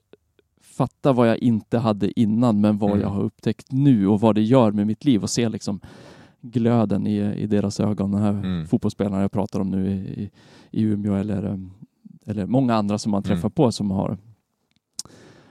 [0.62, 3.02] fatta vad jag inte hade innan men vad Mm.
[3.02, 5.80] jag har upptäckt nu och vad det gör med mitt liv och se liksom
[6.42, 8.12] glöden i, i deras ögon.
[8.12, 8.68] Den här Mm.
[8.68, 10.32] fotbollsspelaren jag pratar om nu i, i,
[10.72, 11.72] i Umeå eller um,
[12.26, 13.36] eller många andra som man Mm.
[13.36, 14.18] träffar på som har,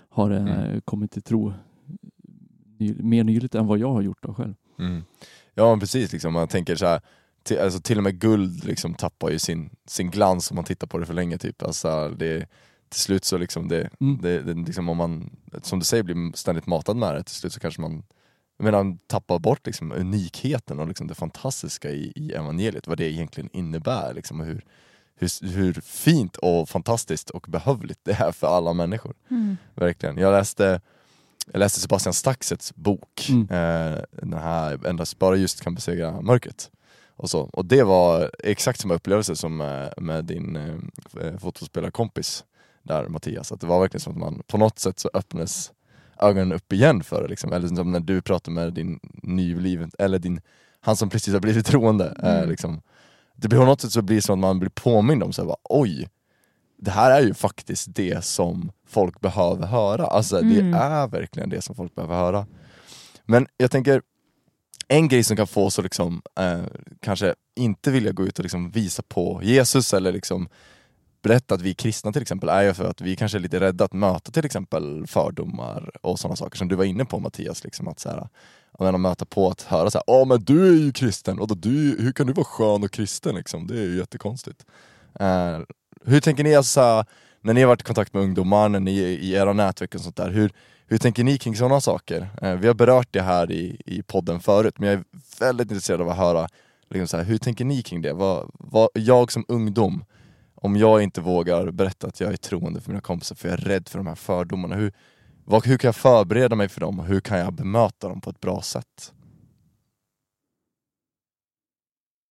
[0.08, 0.80] har eh, Mm.
[0.80, 1.52] kommit till tro
[2.78, 4.54] ny, mer nyligt än vad jag har gjort då själv.
[4.78, 5.02] Mm.
[5.54, 7.00] Ja precis, liksom, man tänker så här,
[7.46, 10.86] till, alltså, till och med guld liksom, tappar ju sin, sin glans om man tittar
[10.86, 11.38] på det för länge.
[11.38, 11.62] Typ.
[11.62, 12.46] Alltså, det,
[12.88, 14.18] till slut så liksom, det, Mm.
[14.22, 17.52] det, det, liksom, om man, som du säger, blir ständigt matad med det, till slut
[17.52, 18.02] så kanske man
[18.58, 23.50] menar, tappar bort liksom, unikheten och liksom, det fantastiska i, i evangeliet, vad det egentligen
[23.52, 24.14] innebär.
[24.14, 24.64] Liksom, och hur,
[25.18, 29.14] hur, hur fint och fantastiskt och behövligt det är för alla människor.
[29.30, 29.56] Mm.
[29.74, 30.18] Verkligen.
[30.18, 30.80] Jag läste,
[31.52, 33.42] jag läste Sebastian Staxets bok, Mm.
[33.42, 36.70] eh, den här Endast bara just kan besegra mörkret.
[37.16, 37.40] Och, så.
[37.40, 42.44] och det var exakt samma upplevelse som med, med din eh, fotbollsspelarkompis
[42.82, 45.72] där Mattias, att det var verkligen som att man på något sätt så öppnades
[46.20, 47.28] ögonen upp igen för det.
[47.28, 47.52] Liksom.
[47.52, 50.40] Eller som när du pratar med din nybliven, eller din,
[50.80, 52.16] han som precis har blivit troende.
[52.22, 52.48] Eh, Mm.
[52.50, 52.80] liksom.
[53.36, 55.42] Det blir på något sätt så blir det som att man blir påmind om så
[55.42, 56.08] här, bara, oj,
[56.78, 60.06] det här är ju faktiskt det som folk behöver höra.
[60.06, 60.70] Alltså Mm.
[60.70, 62.46] det är verkligen det som folk behöver höra.
[63.24, 64.02] Men jag tänker,
[64.88, 66.64] en grej som kan få oss att liksom, eh,
[67.00, 70.48] kanske inte vilja gå ut och liksom visa på Jesus eller liksom
[71.22, 73.60] berätta att vi är kristna till exempel, är ju för att vi kanske är lite
[73.60, 77.64] rädda att möta till exempel fördomar och sådana saker som du var inne på Mattias.
[77.64, 78.28] Liksom, att så här,
[78.78, 81.96] jag möta på att höra så här, men du är ju kristen, och då du,
[82.00, 83.66] hur kan du vara skön och kristen liksom?
[83.66, 84.64] Det är ju jättekonstigt.
[85.20, 85.58] Eh,
[86.04, 87.04] hur tänker ni, alltså,
[87.40, 90.16] när ni har varit i kontakt med ungdomar, när ni i era nätverk och sånt
[90.16, 90.52] där, hur,
[90.88, 92.28] hur tänker ni kring sådana saker?
[92.42, 95.04] Eh, vi har berört det här i, i podden förut, men jag är
[95.40, 96.48] väldigt intresserad av att höra,
[96.90, 98.12] liksom så här, hur tänker ni kring det?
[98.12, 100.04] Vad, vad, jag som ungdom,
[100.54, 103.64] om jag inte vågar berätta att jag är troende för mina kompisar för jag är
[103.64, 104.92] rädd för de här fördomarna, hur,
[105.44, 108.30] vad, hur kan jag förbereda mig för dem och hur kan jag bemöta dem på
[108.30, 109.12] ett bra sätt?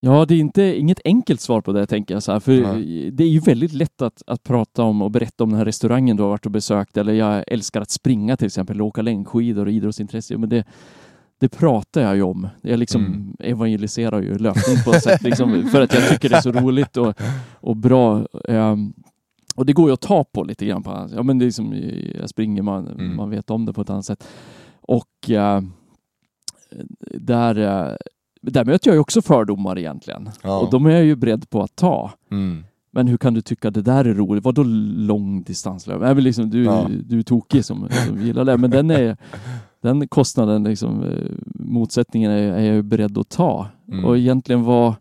[0.06, 2.24] Ja, det är inte, inget enkelt svar på det tänker jag.
[2.24, 3.12] Så här, för Nej.
[3.12, 6.18] Det är ju väldigt lätt att, att prata om och berätta om den här restaurangen
[6.18, 6.98] du har varit och besökt.
[6.98, 10.38] Eller jag älskar att springa till exempel, åka längdskidor och idrottsintresse.
[10.38, 10.64] Men det,
[11.40, 12.48] det pratar jag ju om.
[12.62, 13.36] Jag liksom Mm.
[13.40, 15.22] evangeliserar ju löpning på ett sätt.
[15.22, 17.14] Liksom, för att jag tycker det är så roligt och,
[17.54, 18.28] och bra.
[18.48, 18.94] Ehm,
[19.56, 20.84] och det går ju att ta på lite grann.
[20.84, 21.74] På, ja, men det är liksom,
[22.20, 23.16] jag springer, man, Mm.
[23.16, 24.28] man vet om det på ett annat sätt.
[24.82, 25.62] Och eh,
[27.20, 27.96] där, eh,
[28.52, 30.30] där möter jag ju också fördomar egentligen.
[30.44, 30.60] Ja.
[30.60, 32.12] Och de är jag ju beredd på att ta.
[32.32, 32.64] Mm.
[32.92, 34.44] Men hur kan du tycka det där är roligt?
[34.44, 34.64] Vadå
[34.98, 36.02] lång distanslöp?
[36.02, 36.88] Nej, men liksom, du, Ja.
[37.06, 38.58] du är tokig som, som gillar det.
[38.58, 39.18] Men den, är,
[39.82, 43.68] den kostnaden, liksom, eh, motsättningen är, är jag ju beredd att ta.
[43.92, 44.06] Mm.
[44.06, 44.94] Och egentligen vad,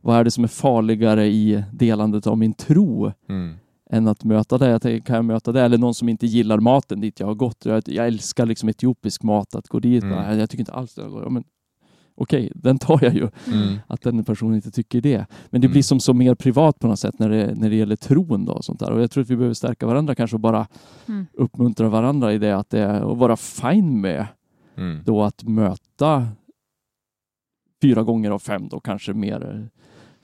[0.00, 3.54] vad är det som är farligare i delandet av min tro Mm.
[3.90, 4.68] än att möta det?
[4.68, 5.60] Jag tänker, kan jag möta det?
[5.62, 7.64] Eller någon som inte gillar maten dit jag har gått.
[7.64, 10.02] Jag, jag älskar liksom etiopisk mat, att gå dit.
[10.02, 10.16] Mm.
[10.16, 11.30] Nej, jag tycker inte alls det.
[11.30, 11.44] Men,
[12.18, 13.78] Okej, den tar jag ju Mm.
[13.86, 15.26] att den personen inte tycker det.
[15.50, 15.72] Men det Mm.
[15.72, 18.52] blir som så mer privat på något sätt när det, när det gäller tron då
[18.52, 18.90] och sånt där.
[18.92, 20.66] Och jag tror att vi behöver stärka varandra kanske och bara
[21.08, 21.26] Mm.
[21.32, 24.26] uppmuntra varandra i det att det och vara fine med
[24.76, 25.00] Mm.
[25.04, 26.28] då att möta
[27.82, 29.68] fyra gånger av fem då kanske mer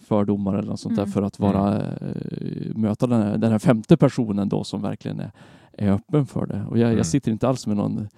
[0.06, 1.12] fördomar eller något sånt där Mm.
[1.12, 5.30] för att vara eh, möta den här, den här femte personen då som verkligen är,
[5.72, 6.64] är öppen för det.
[6.70, 6.96] Och jag, Mm.
[6.96, 8.08] jag sitter inte alls med någon,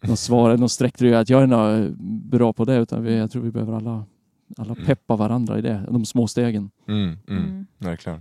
[0.00, 1.94] någon svar någon sträcktröja att jag är nå-
[2.30, 4.04] bra på det utan vi, jag tror vi behöver alla,
[4.58, 4.86] alla Mm.
[4.86, 6.70] peppa varandra i det, de små stegen.
[6.88, 7.16] Mm.
[7.28, 7.42] Mm.
[7.44, 7.66] Mm.
[7.78, 8.20] Verkligen.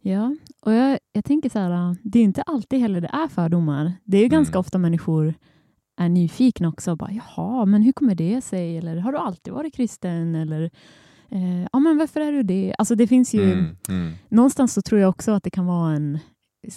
[0.00, 3.92] Ja, och jag, jag tänker så här, det är inte alltid heller det är fördomar.
[4.04, 4.60] Det är ju ganska Mm.
[4.60, 5.34] ofta människor
[5.96, 6.90] är nyfikna också.
[6.90, 8.76] och Bara, Jaha, men hur kommer det sig?
[8.78, 10.34] Eller har du alltid varit kristen?
[10.34, 10.70] Eller
[11.28, 12.74] eh, ja, men varför är du det?
[12.78, 13.76] Alltså det finns ju, Mm.
[13.88, 14.12] Mm.
[14.28, 16.18] någonstans så tror jag också att det kan vara en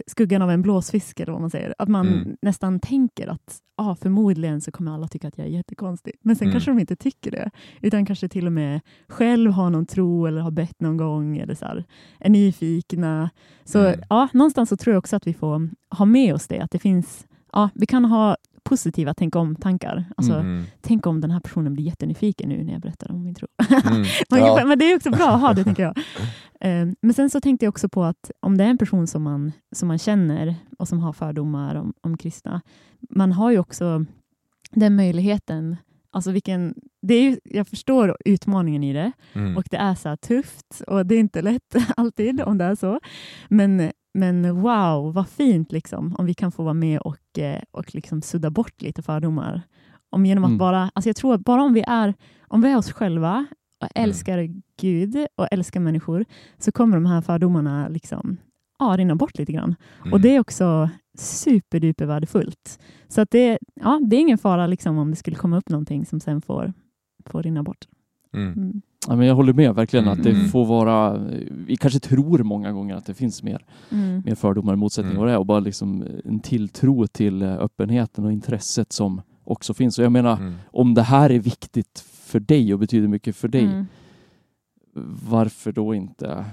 [0.07, 1.75] skuggan av en blåsfisk eller vad man säger.
[1.77, 2.37] Att man Mm.
[2.41, 6.13] nästan tänker att ah, förmodligen så kommer alla tycka att jag är jättekonstig.
[6.21, 6.51] Men sen Mm.
[6.53, 7.49] kanske de inte tycker det.
[7.81, 11.55] Utan kanske till och med själv har någon tro eller har bett någon gång eller
[11.55, 11.83] så här,
[12.19, 13.29] är nyfikna.
[13.65, 13.99] Så Mm.
[14.09, 16.59] ja, någonstans så tror jag också att vi får ha med oss det.
[16.59, 18.35] Att det finns, ja, vi kan ha
[18.69, 20.05] positiva tänk om-tankar.
[20.17, 20.63] Alltså, Mm.
[20.81, 23.47] Tänk om den här personen blir jättenyfiken nu när jag berättar om min tro.
[23.91, 24.05] Mm.
[24.29, 24.65] Ja.
[24.65, 25.97] Men det är också bra att ha det, tänker jag.
[26.61, 29.23] Eh, Men sen så tänkte jag också på att om det är en person som
[29.23, 32.61] man, som man känner och som har fördomar om, om kristna,
[33.09, 34.05] man har ju också
[34.71, 35.77] den möjligheten
[36.11, 39.57] Alltså vilken, det är ju, jag förstår utmaningen i det Mm.
[39.57, 42.75] och det är så här tufft och det är inte lätt alltid om det är
[42.75, 42.99] så.
[43.49, 47.95] Men, men wow, vad fint liksom om vi kan få vara med och, eh, och
[47.95, 49.61] liksom sudda bort lite fördomar.
[50.09, 50.57] Om genom att Mm.
[50.57, 52.13] bara, alltså jag tror att bara om vi är,
[52.47, 53.45] om vi är oss själva
[53.81, 54.09] och Mm.
[54.09, 54.47] älskar
[54.81, 56.25] Gud och älskar människor
[56.57, 58.37] så kommer de här fördomarna liksom,
[58.79, 59.75] ja, rinna bort lite grann.
[60.01, 60.13] Mm.
[60.13, 62.79] Och det är också superduper värdefullt.
[63.07, 66.05] Så att det, ja, det är ingen fara liksom om det skulle komma upp någonting
[66.05, 66.73] som sen får,
[67.25, 67.87] får rinna bort.
[68.33, 68.81] Mm.
[69.09, 69.13] Mm.
[69.13, 70.47] Ja, men jag håller med verkligen att det Mm.
[70.47, 71.17] får vara,
[71.49, 74.21] vi kanske tror många gånger att det finns mer, Mm.
[74.25, 75.21] mer fördomar och motsättningar Mm.
[75.21, 79.73] och det är och bara liksom en tilltro till eh, öppenheten och intresset som också
[79.73, 79.99] finns.
[79.99, 80.53] Och jag menar, Mm.
[80.71, 83.85] om det här är viktigt för dig och betyder mycket för dig, Mm.
[85.29, 86.45] varför då inte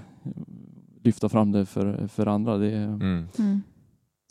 [1.02, 2.58] lyfta fram det för, för andra?
[2.58, 2.76] Det.
[2.76, 3.28] Mm.
[3.38, 3.62] Mm.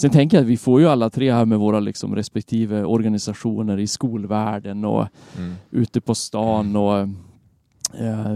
[0.01, 3.77] Sen tänker jag att vi får ju alla tre här med våra liksom respektive organisationer
[3.79, 5.07] i skolvärlden och
[5.37, 5.53] Mm.
[5.71, 7.07] ute på stan och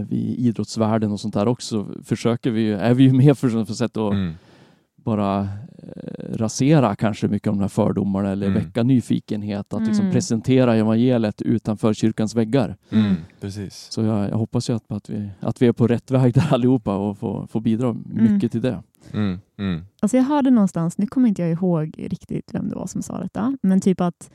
[0.08, 3.74] vi i idrottsvärlden och sånt där också försöker vi, är vi ju med för, för
[3.74, 4.32] sätt att Mm.
[4.96, 5.40] bara
[5.82, 8.58] eh, rasera kanske mycket av de här fördomarna eller Mm.
[8.64, 10.12] väcka nyfikenhet, att liksom Mm.
[10.12, 12.76] presentera evangeliet utanför kyrkans väggar.
[12.90, 13.14] Mm.
[13.40, 13.86] Precis.
[13.90, 16.54] Så jag, jag hoppas ju att, att, vi, att vi är på rätt väg där
[16.54, 18.82] allihopa och får, får bidra mycket till det.
[19.12, 19.40] Mm.
[19.58, 19.84] Mm.
[20.00, 23.18] Alltså jag hörde någonstans, nu kommer inte jag ihåg riktigt vem det var som sa
[23.18, 24.30] detta, men typ att,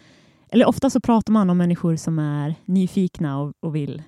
[0.50, 4.04] eller ofta så pratar man om människor som är nyfikna och, och vill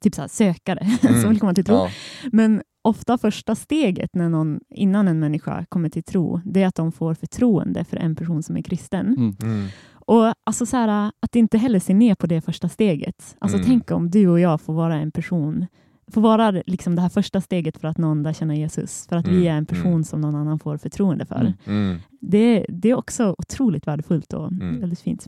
[0.00, 1.20] typ så här, sökare, Mm.
[1.20, 1.74] som vill komma till tro.
[1.74, 1.90] Ja.
[2.32, 6.74] Men ofta första steget när någon, innan en människa kommer till tro, det är att
[6.74, 9.06] de får förtroende för en person som är kristen.
[9.06, 9.36] Mm.
[9.42, 9.66] Mm.
[10.06, 13.36] Och alltså så här, att inte heller se ner på det första steget.
[13.38, 13.66] Alltså Mm.
[13.68, 15.66] tänk om du och jag får vara en person,
[16.12, 19.28] får vara liksom det här första steget för att någon lär känna Jesus, för att
[19.28, 19.46] vi Mm.
[19.46, 20.04] är en person Mm.
[20.04, 21.40] som någon annan får förtroende för.
[21.40, 21.52] Mm.
[21.66, 21.98] Mm.
[22.20, 24.80] Det, det är också otroligt värdefullt och Mm.
[24.80, 25.26] väldigt fint.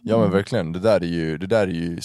[0.00, 2.00] Ja men verkligen, det där är ju, det där är ju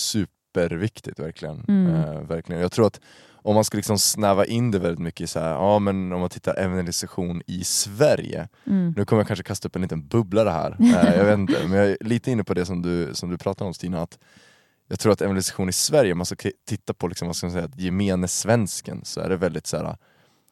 [0.53, 1.65] superviktigt verkligen.
[1.67, 1.95] Mm.
[1.95, 2.61] Eh, verkligen.
[2.61, 2.99] Jag tror att
[3.41, 6.29] om man ska liksom snäva in det väldigt mycket så här, ja men om man
[6.29, 8.93] tittar evangelisation i Sverige, Mm.
[8.97, 11.77] nu kommer jag kanske kasta upp en liten bubblare här, eh, jag vet inte, men
[11.77, 14.17] jag är lite inne på det som du, som du pratade om Stina, att
[14.87, 16.35] jag tror att evangelisation i Sverige, om man ska
[16.67, 19.83] titta på liksom, vad ska man säga, gemene svensken så är det väldigt så här,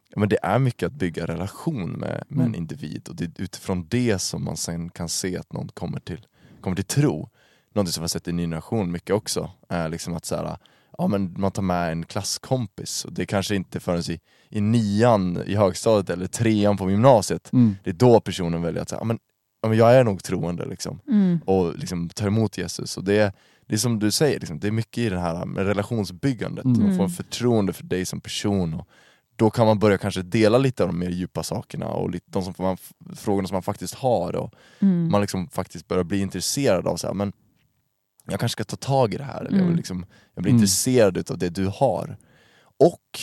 [0.10, 2.56] ja, men det är mycket att bygga relation med, med en Mm.
[2.56, 6.26] individ och det är utifrån det som man sen kan se att någon kommer till,
[6.62, 7.30] kommer till tro.
[7.74, 10.58] Någonting som jag har sett i Ny Generation mycket också, är liksom att så här,
[10.98, 14.62] ja, men man tar med en klasskompis och det är kanske inte förrän i, i
[14.62, 17.76] nian i högstadiet eller trean på gymnasiet, Mm.
[17.84, 19.20] det är då personen väljer att säga, ja, men,
[19.62, 21.40] ja, men jag är nog troende liksom Mm.
[21.46, 22.98] och liksom tar emot Jesus.
[22.98, 23.32] Och det, är,
[23.66, 26.66] det är som du säger, liksom, det är mycket i det här med relationsbyggandet.
[26.66, 26.88] Mm.
[26.88, 28.74] Man får en förtroende för dig som person.
[28.74, 28.88] Och
[29.36, 32.44] då kan man börja kanske dela lite av de mer djupa sakerna och lite, de
[32.44, 32.78] som man,
[33.16, 34.36] frågorna som man faktiskt har.
[34.36, 35.12] Och Mm.
[35.12, 37.34] Man liksom faktiskt börjar bli intresserad av så här, men
[38.30, 39.40] jag kanske ska ta tag i det här.
[39.40, 39.68] Eller jag, Mm.
[39.68, 40.58] vill liksom, jag blir Mm.
[40.60, 42.18] intresserad av det du har.
[42.80, 43.20] Och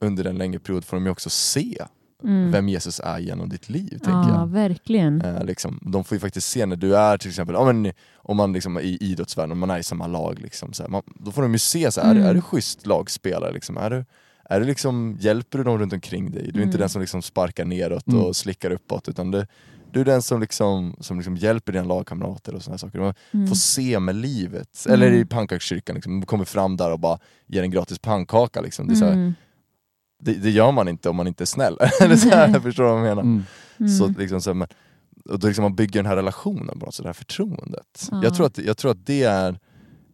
[0.00, 1.78] under en längre period får de ju också se
[2.24, 2.50] Mm.
[2.52, 3.88] vem Jesus är genom ditt liv.
[3.88, 4.46] tänker Ja, jag.
[4.46, 5.20] verkligen.
[5.20, 8.36] Eh, liksom, de får ju faktiskt se när du är till exempel, ja, men, om
[8.36, 11.02] man liksom är i idrottsvärlden, om man är i samma lag, liksom, så här, man,
[11.14, 12.22] då får de ju se, så här, Mm.
[12.24, 13.52] är, är du schysst lagspelare?
[13.52, 14.04] Liksom, är du,
[14.44, 16.42] är du liksom, hjälper du dem runt omkring dig?
[16.42, 16.78] Du är inte Mm.
[16.80, 18.20] den som liksom sparkar neråt Mm.
[18.20, 19.46] och slickar uppåt, utan du,
[19.92, 22.98] du är den som, liksom, som liksom hjälper dina lagkamrater och sådana saker.
[22.98, 23.46] Man Mm.
[23.48, 24.84] får se med livet.
[24.86, 24.94] Mm.
[24.94, 28.60] Eller i pannkakskyrkan, liksom, kommer fram där och bara ger en gratis pannkaka.
[28.60, 28.86] Liksom.
[28.86, 29.34] Det, är så här, Mm.
[30.22, 31.76] det, det gör man inte om man inte är snäll.
[32.00, 32.60] Eller så här, Nej.
[32.60, 33.22] förstår du vad jag menar?
[33.22, 33.42] Mm.
[33.78, 33.92] Mm.
[33.92, 34.68] Så liksom, så här, men,
[35.24, 38.08] och då liksom man bygger den här relationen något sätt, det här förtroendet.
[38.10, 38.20] Ja.
[38.24, 39.58] Jag, tror att, jag tror att det är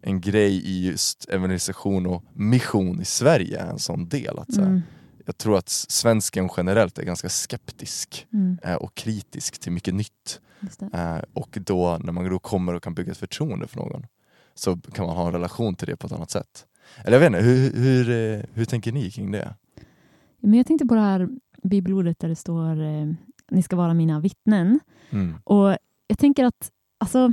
[0.03, 4.39] en grej i just evangelisation och mission i Sverige, en sån del.
[4.39, 4.83] Att, så här, Mm.
[5.27, 8.59] Jag tror att svensken generellt är ganska skeptisk Mm.
[8.63, 10.41] eh, och kritisk till mycket nytt.
[10.93, 14.07] Eh, och då när man då kommer och kan bygga ett förtroende för någon
[14.55, 16.67] så kan man ha en relation till det på ett annat sätt.
[17.05, 19.55] Eller jag vet inte, hur, hur, eh, hur tänker ni kring det?
[20.41, 21.29] Men jag tänkte på det här
[21.63, 23.13] bibelordet där det står eh,
[23.51, 24.81] ni ska vara mina vittnen.
[25.11, 25.35] Mm.
[25.45, 27.33] Och jag tänker att alltså,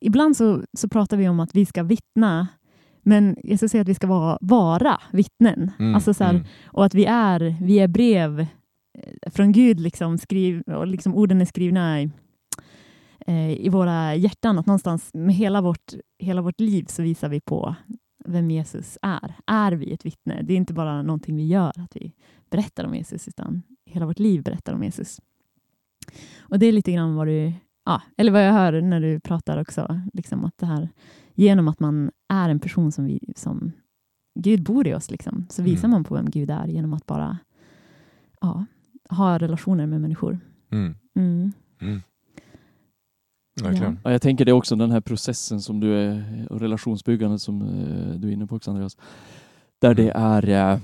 [0.00, 2.48] ibland så, så pratar vi om att vi ska vittna,
[3.02, 5.70] men jag ska säga att vi ska vara, vara vittnen.
[5.78, 5.94] Mm.
[5.94, 6.46] Alltså så här, mm.
[6.64, 8.40] Och att vi är, vi är brev
[8.98, 12.10] eh, från Gud, liksom, skriv, och liksom orden är skrivna i,
[13.26, 14.58] eh, i våra hjärtan.
[14.58, 17.74] Att någonstans med hela vårt, hela vårt liv så visar vi på
[18.24, 19.34] vem Jesus är.
[19.46, 20.42] Är vi ett vittne?
[20.42, 22.12] Det är inte bara någonting vi gör, att vi
[22.50, 25.20] berättar om Jesus, utan hela vårt liv berättar om Jesus.
[26.40, 27.52] Och det är lite grann vad du,
[27.84, 30.88] ja, eller vad jag hör när du pratar också, liksom att det här,
[31.34, 33.72] genom att man är en person som, vi, som
[34.40, 35.90] Gud bor i oss, liksom, så visar Mm.
[35.90, 37.38] man på vem Gud är genom att bara
[38.40, 38.64] ja,
[39.10, 40.38] ha relationer med människor.
[40.70, 40.94] Mm.
[41.16, 41.52] Mm.
[41.80, 42.00] Mm.
[43.62, 43.98] Verkligen.
[44.04, 48.14] Ja, jag tänker det också, den här processen som du är, och relationsbyggandet som eh,
[48.20, 48.96] du är inne på också Andreas.
[49.80, 50.22] Där det Mm.
[50.22, 50.80] är, eh,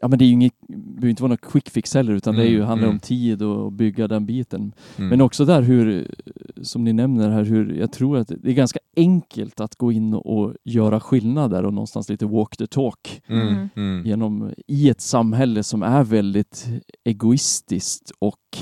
[0.00, 2.42] ja men det är ju inget, behöver inte vara något quick fix heller utan det
[2.42, 3.00] är ju, Mm, handlar om mm.
[3.00, 4.72] tid och bygga den biten.
[4.96, 5.08] Mm.
[5.08, 6.14] Men också där hur,
[6.62, 10.14] som ni nämner här, hur jag tror att det är ganska enkelt att gå in
[10.14, 13.48] och göra skillnader och någonstans lite walk the talk Mm.
[13.48, 13.68] Mm.
[13.76, 14.06] Mm.
[14.06, 16.66] genom, i ett samhälle som är väldigt
[17.04, 18.58] egoistiskt och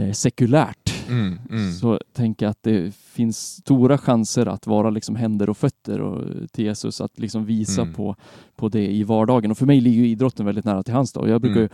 [0.00, 0.76] eh, sekulärt
[1.08, 1.72] Mm, mm.
[1.72, 6.24] så tänker jag att det finns stora chanser att vara liksom händer och fötter och,
[6.52, 7.94] till Jesus, att liksom visa Mm.
[7.94, 8.16] på,
[8.56, 9.50] på det i vardagen.
[9.50, 11.28] Och för mig ligger idrotten väldigt nära till hands då.
[11.28, 11.68] Jag brukar ju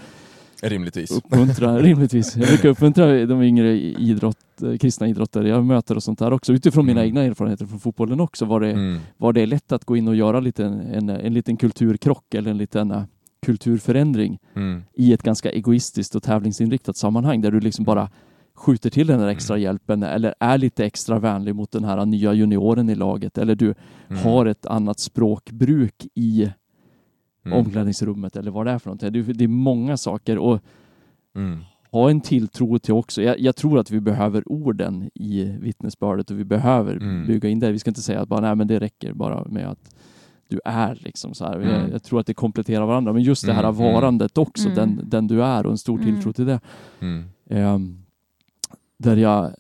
[0.63, 1.11] Rimligtvis.
[1.11, 6.19] uppmuntra, rimligtvis, jag brukar uppmuntra de yngre idrott, eh, kristna idrottare jag möter och sånt
[6.19, 6.53] där också.
[6.53, 7.09] Utifrån mina Mm.
[7.09, 8.99] egna erfarenheter från fotbollen också var det, Mm.
[9.17, 12.59] var det lätt att gå in och göra lite, en, en liten kulturkrock eller en
[12.59, 13.03] liten eh,
[13.47, 14.83] kulturförändring Mm.
[14.95, 18.11] i ett ganska egoistiskt och tävlingsinriktat sammanhang där du liksom bara
[18.55, 19.63] skjuter till den där extra Mm.
[19.65, 23.75] hjälpen eller är lite extra vänlig mot den här nya junioren i laget eller du
[24.11, 24.23] Mm.
[24.23, 26.51] har ett annat språkbruk i
[27.45, 27.59] Mm.
[27.59, 29.13] omklädningsrummet eller vad det är för någonting.
[29.37, 30.61] Det är, många saker och
[31.37, 31.59] Mm.
[31.93, 33.23] ha en tilltro till också.
[33.23, 37.27] Jag, jag tror att vi behöver orden i vittnesbördet och vi behöver Mm.
[37.27, 37.73] bygga in det.
[37.73, 39.95] Vi ska inte säga att bara, nej, men det räcker bara med att
[40.49, 41.55] du är liksom så här.
[41.57, 41.69] Mm.
[41.69, 43.13] Jag, jag tror att det kompletterar varandra.
[43.13, 43.93] Men just det här Mm, mm.
[43.95, 44.75] varandet också, Mm.
[44.77, 46.15] den, den du är och en stor Mm.
[46.15, 46.61] tilltro till det.
[47.01, 47.25] Mm.
[47.51, 48.03] Ehm,
[48.99, 49.51] där jag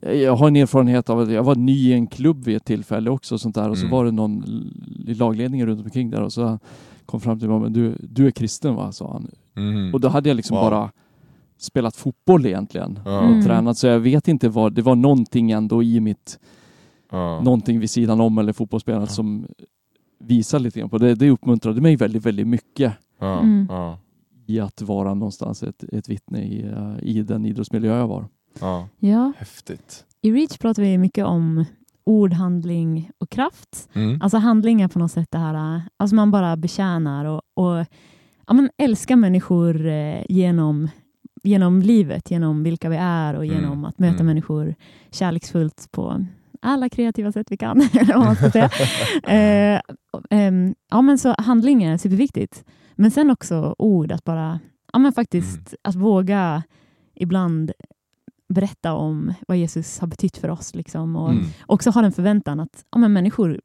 [0.00, 3.10] jag har en erfarenhet av att jag var ny i en klubb vid ett tillfälle
[3.10, 4.44] också sånt där och så var det någon
[5.06, 6.58] i lagledningen runt omkring där och så
[7.06, 8.92] kom fram till mig men du, du är kristen va?
[8.92, 9.30] sa han.
[9.56, 9.94] Mm.
[9.94, 10.70] Och då hade jag liksom Wow.
[10.70, 10.90] bara
[11.58, 16.00] spelat fotboll egentligen och tränat så jag vet inte vad, det var någonting ändå i
[16.00, 16.38] mitt,
[17.42, 19.14] någonting vid sidan om eller fotbollsspelandet Ja.
[19.14, 19.46] som
[20.26, 21.14] visar lite grann på det.
[21.14, 23.40] Det uppmuntrade mig väldigt, väldigt mycket Ja.
[23.40, 23.66] Mm.
[23.70, 23.98] Ja.
[24.46, 28.24] i att vara någonstans ett, ett vittne i, eh, i den idrottsmiljö jag var.
[28.60, 28.88] Ja.
[28.98, 30.04] Ja, Häftigt.
[30.20, 31.64] i Reach pratar vi mycket om
[32.04, 33.88] ord, handling och kraft.
[33.92, 34.22] Mm.
[34.22, 37.86] Alltså handling är på något sätt det här, äh, alltså man bara betjänar och, och
[38.46, 40.88] ja, men älskar människor eh, genom,
[41.42, 44.26] genom livet, genom vilka vi är och Mm, genom att möta mm.
[44.26, 44.74] människor
[45.10, 46.26] kärleksfullt på
[46.64, 47.78] alla kreativa sätt vi kan.
[48.08, 48.70] man ska säga.
[49.76, 49.80] eh,
[50.30, 52.64] ehm, ja, men så handling är superviktigt.
[52.94, 54.60] Men sen också ord, att bara
[54.92, 55.76] ja, men faktiskt Mm.
[55.82, 56.62] att våga
[57.14, 57.72] ibland
[58.48, 60.74] berätta om vad Jesus har betytt för oss.
[60.74, 61.44] Liksom, och Mm.
[61.66, 63.60] också ha den förväntan att ja, men människor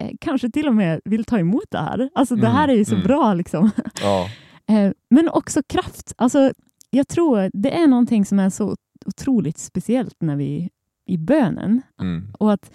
[0.00, 2.10] eh, kanske till och med vill ta emot det här.
[2.14, 3.06] Alltså det Mm, här är ju så mm.
[3.06, 3.34] bra.
[3.34, 3.70] Liksom.
[4.02, 4.28] Ja.
[4.66, 6.12] Eh, men också kraft.
[6.18, 6.52] Alltså,
[6.90, 10.70] jag tror det är någonting som är så otroligt speciellt när vi
[11.12, 11.82] i bönen.
[12.00, 12.26] Mm.
[12.38, 12.70] Och att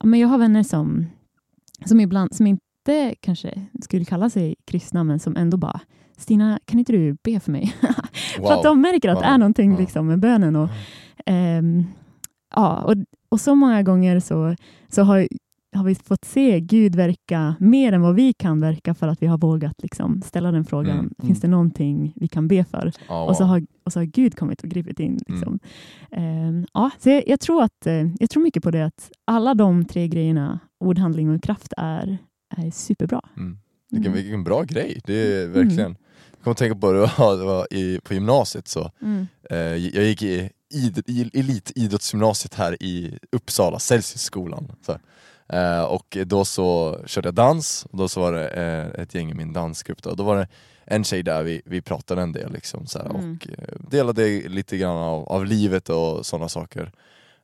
[0.00, 1.06] ja, men jag har vänner som,
[1.84, 5.80] som ibland, som inte kanske skulle kalla sig kristna, men som ändå bara
[6.16, 7.74] Stina, kan inte du be för mig?
[8.38, 8.46] Wow.
[8.48, 9.38] För att de märker att det är Wow.
[9.38, 9.80] någonting Wow.
[9.80, 10.56] liksom, med bönen.
[10.56, 10.68] Och,
[11.26, 11.84] ehm,
[12.54, 12.94] ja, och,
[13.28, 14.56] och så många gånger så,
[14.88, 15.28] så har,
[15.74, 19.26] har vi fått se Gud verka mer än vad vi kan verka för att vi
[19.26, 20.98] har vågat liksom, ställa den frågan.
[20.98, 21.14] Mm.
[21.22, 22.92] Finns det någonting vi kan be för?
[23.08, 23.24] Ja.
[23.24, 25.20] Och, så har, och så har Gud kommit och gripit in.
[25.26, 25.58] Liksom.
[26.10, 29.54] Ehm, ja, så jag, jag, tror att, eh, jag tror mycket på det att alla
[29.54, 32.18] de tre grejerna, ord, handling och kraft, är,
[32.56, 33.20] är superbra.
[33.36, 33.58] Mm.
[33.90, 34.22] Vilken, Mm.
[34.22, 35.96] vilken bra grej, det är verkligen.
[36.36, 37.00] Jag kommer att tänka på det,
[37.38, 39.26] det var i, på gymnasiet så, Mm.
[39.50, 44.72] eh, jag gick i, id, i elitidrottsgymnasiet här i Uppsala, Celsiusskolan.
[44.86, 44.98] Så.
[45.48, 49.30] Eh, och då så körde jag dans, och då så var det eh, ett gäng
[49.30, 50.14] i min dansgrupp då.
[50.14, 50.48] då var det
[50.84, 53.38] en tjej där vi, vi pratade en del liksom, så här, Mm.
[53.42, 56.92] och eh, delade lite grann av, av livet och sådana saker.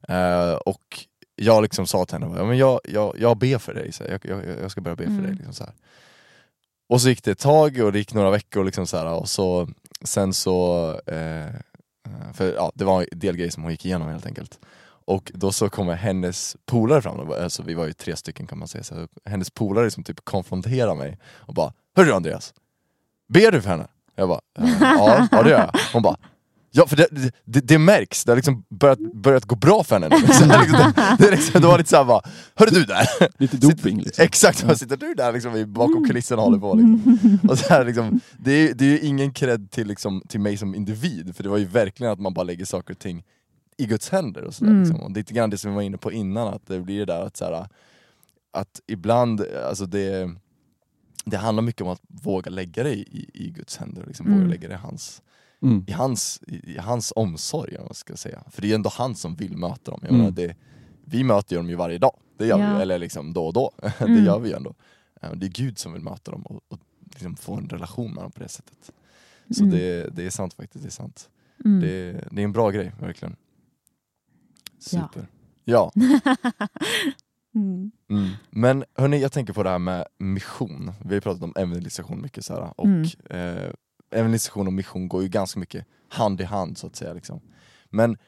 [0.08, 3.92] Eh, och jag liksom sa till henne, ja, men jag, jag, jag ber för dig,
[3.92, 5.24] så jag, jag, jag ska börja be för Mm.
[5.24, 5.34] dig.
[5.34, 5.64] Liksom, så.
[6.88, 9.68] Och så gick det ett tag och det gick några veckor liksom så och så
[10.04, 11.00] sen så,
[12.34, 14.58] för ja, det var en del grejer som hon gick igenom helt enkelt.
[15.10, 18.68] Och då så kommer hennes polare fram, alltså vi var ju tre stycken kan man
[18.68, 22.54] säga, så hennes polare som typ konfronterar mig och bara Hörru Andreas,
[23.28, 23.86] ber du för henne?
[24.14, 25.80] Jag bara, "Eh, ja, ja det gör jag.
[25.92, 26.16] Hon bara,
[26.70, 27.08] ja för det,
[27.44, 30.26] det, det märks, det har liksom börjat, börjat gå bra för henne nu.
[30.32, 32.22] Så här, liksom, det, det, liksom, det var lite såhär bara,
[32.54, 33.06] hörru du där!
[33.38, 34.24] Lite doping liksom.
[34.24, 37.38] Exakt, vad sitter du där liksom bakom kulisserna och håller på liksom.
[37.48, 40.56] Och så här, liksom, det, är, det är ju ingen cred till, liksom, till mig
[40.56, 43.24] som individ, för det var ju verkligen att man bara lägger saker och ting
[43.80, 44.70] i Guds händer och sådär.
[44.70, 44.82] Mm.
[44.82, 45.00] Liksom.
[45.00, 46.98] Och det är lite grann det som vi var inne på innan, att det blir
[46.98, 47.66] det där att, så här,
[48.52, 50.30] att ibland, alltså det,
[51.24, 54.38] det handlar mycket om att våga lägga det i, i Guds händer, liksom, Mm.
[54.38, 55.22] våga lägga det i hans,
[55.62, 55.84] Mm.
[55.88, 58.42] i hans, i, i hans omsorg, om man ska säga.
[58.50, 60.00] För det är ändå han som vill möta dem.
[60.02, 60.20] Jag Mm.
[60.20, 60.56] menar, det,
[61.04, 62.76] vi möter dem ju varje dag, det gör vi Ja.
[62.76, 63.70] ju, eller liksom då och då.
[63.98, 64.24] det Mm.
[64.24, 64.74] gör vi ju ändå.
[65.22, 66.78] Eh, Det är Gud som vill möta dem och, och
[67.12, 68.90] liksom få en relation med dem på det sättet.
[69.50, 69.74] Så Mm.
[69.76, 71.28] det, det är sant faktiskt, det är sant.
[71.64, 71.80] Mm.
[71.80, 73.36] Det, det är en bra grej, verkligen.
[74.92, 75.08] Ja.
[75.12, 75.26] Super.
[75.64, 75.92] Ja.
[77.54, 77.90] mm.
[78.10, 78.30] Mm.
[78.50, 80.92] Men hörni, jag tänker på det här med mission.
[81.04, 83.06] Vi har pratat om evangelisation mycket så här, och Mm.
[83.30, 83.70] eh,
[84.10, 87.12] evangelisation och mission går ju ganska mycket hand i hand så att säga.
[87.12, 87.40] Liksom.
[87.90, 88.18] Men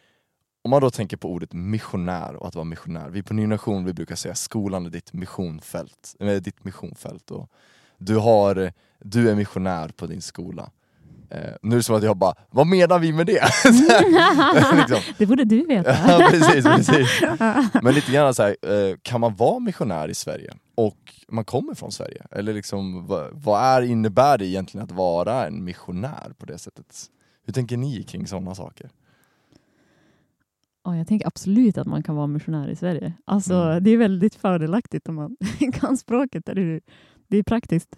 [0.64, 3.08] om man då tänker på ordet missionär och att vara missionär.
[3.10, 6.16] Vi på Ny Nation vi brukar säga skolan är ditt missionfält.
[6.20, 7.50] Eller ditt missionfält och
[7.98, 10.70] du, har, du är missionär på din skola.
[11.32, 13.40] Eh, nu är det som att jag bara, vad menar vi med det?
[13.64, 14.98] Här, liksom.
[15.18, 15.90] Det borde du veta.
[16.08, 17.22] Ja, precis, precis.
[17.82, 21.74] Men lite grann så här, eh, kan man vara missionär i Sverige och man kommer
[21.74, 22.26] från Sverige?
[22.30, 27.06] Eller liksom, vad, vad är, innebär det egentligen att vara en missionär på det sättet?
[27.46, 28.90] Hur tänker ni kring sådana saker?
[30.84, 33.12] Ja, jag tänker absolut att man kan vara missionär i Sverige.
[33.24, 33.84] Alltså, Mm.
[33.84, 35.36] Det är väldigt fördelaktigt om man
[35.72, 36.42] kan språket.
[37.28, 37.88] Det är praktiskt.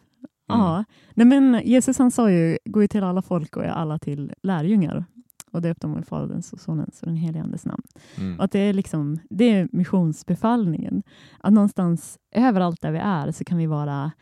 [0.49, 0.61] Mm.
[0.61, 0.84] Ja.
[1.14, 4.32] Nej, men Jesus han sa ju, gå ut till alla folk och är alla till
[4.42, 5.05] lärjungar.
[5.53, 7.82] Och döp dem i Faderns och Sonens och den helige Andes namn.
[8.18, 8.38] Mm.
[8.38, 11.03] Och att det, är liksom, det är missionsbefallningen.
[11.40, 14.12] Att någonstans överallt där vi är så kan vi vara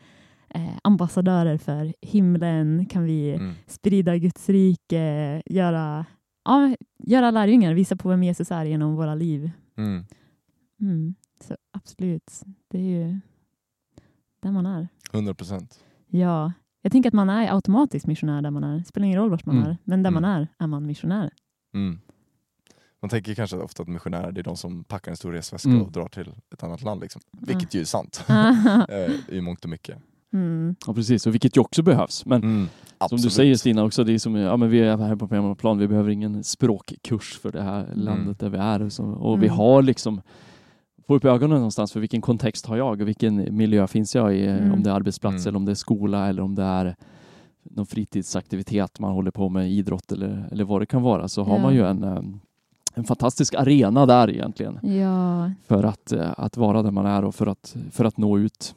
[0.49, 3.53] eh, ambassadörer för himlen, kan vi Mm.
[3.67, 6.05] sprida Guds rike, göra,
[6.45, 9.51] ja, göra lärjungar, visa på vem Jesus är genom våra liv.
[9.77, 10.05] Mm.
[10.81, 11.15] Mm.
[11.41, 13.19] Så absolut, det är ju
[14.41, 14.87] där man är.
[15.13, 15.82] 100 procent.
[16.15, 16.51] Ja,
[16.81, 18.77] jag tänker att man är automatiskt missionär där man är.
[18.77, 19.69] Det spelar ingen roll vart man Mm.
[19.69, 20.41] är, men där man Mm.
[20.41, 21.29] är är man missionär.
[21.73, 21.99] Mm.
[23.01, 25.81] Man tänker kanske ofta att missionärer det är de som packar en stor resväska Mm.
[25.81, 27.01] och drar till ett annat land.
[27.01, 27.21] Liksom.
[27.31, 28.25] Vilket ju är sant
[28.89, 29.97] eh, i mångt och mycket.
[30.33, 30.75] mm.
[30.87, 31.27] Ja, precis.
[31.27, 32.25] Och vilket ju också behövs.
[32.25, 32.55] Men Mm.
[32.57, 32.67] som
[32.99, 33.33] du Absolut.
[33.33, 36.09] säger Stina också, det är som, ja, men vi är här på hemmaplan, vi behöver
[36.09, 38.81] ingen språkkurs för det här landet där vi är.
[38.81, 40.21] Och, så, och vi har liksom,
[41.07, 44.47] få upp ögonen någonstans för vilken kontext har jag och vilken miljö finns jag i?
[44.47, 44.71] Mm.
[44.73, 45.47] Om det är arbetsplats Mm.
[45.47, 46.95] eller om det är skola eller om det är
[47.63, 51.55] någon fritidsaktivitet man håller på med, idrott eller, eller vad det kan vara, så har
[51.55, 51.61] Ja.
[51.61, 52.21] man ju en, eh,
[52.93, 57.35] en fantastisk arena där egentligen Ja, för att, eh, att vara där man är och
[57.35, 58.75] för att, för att nå ut.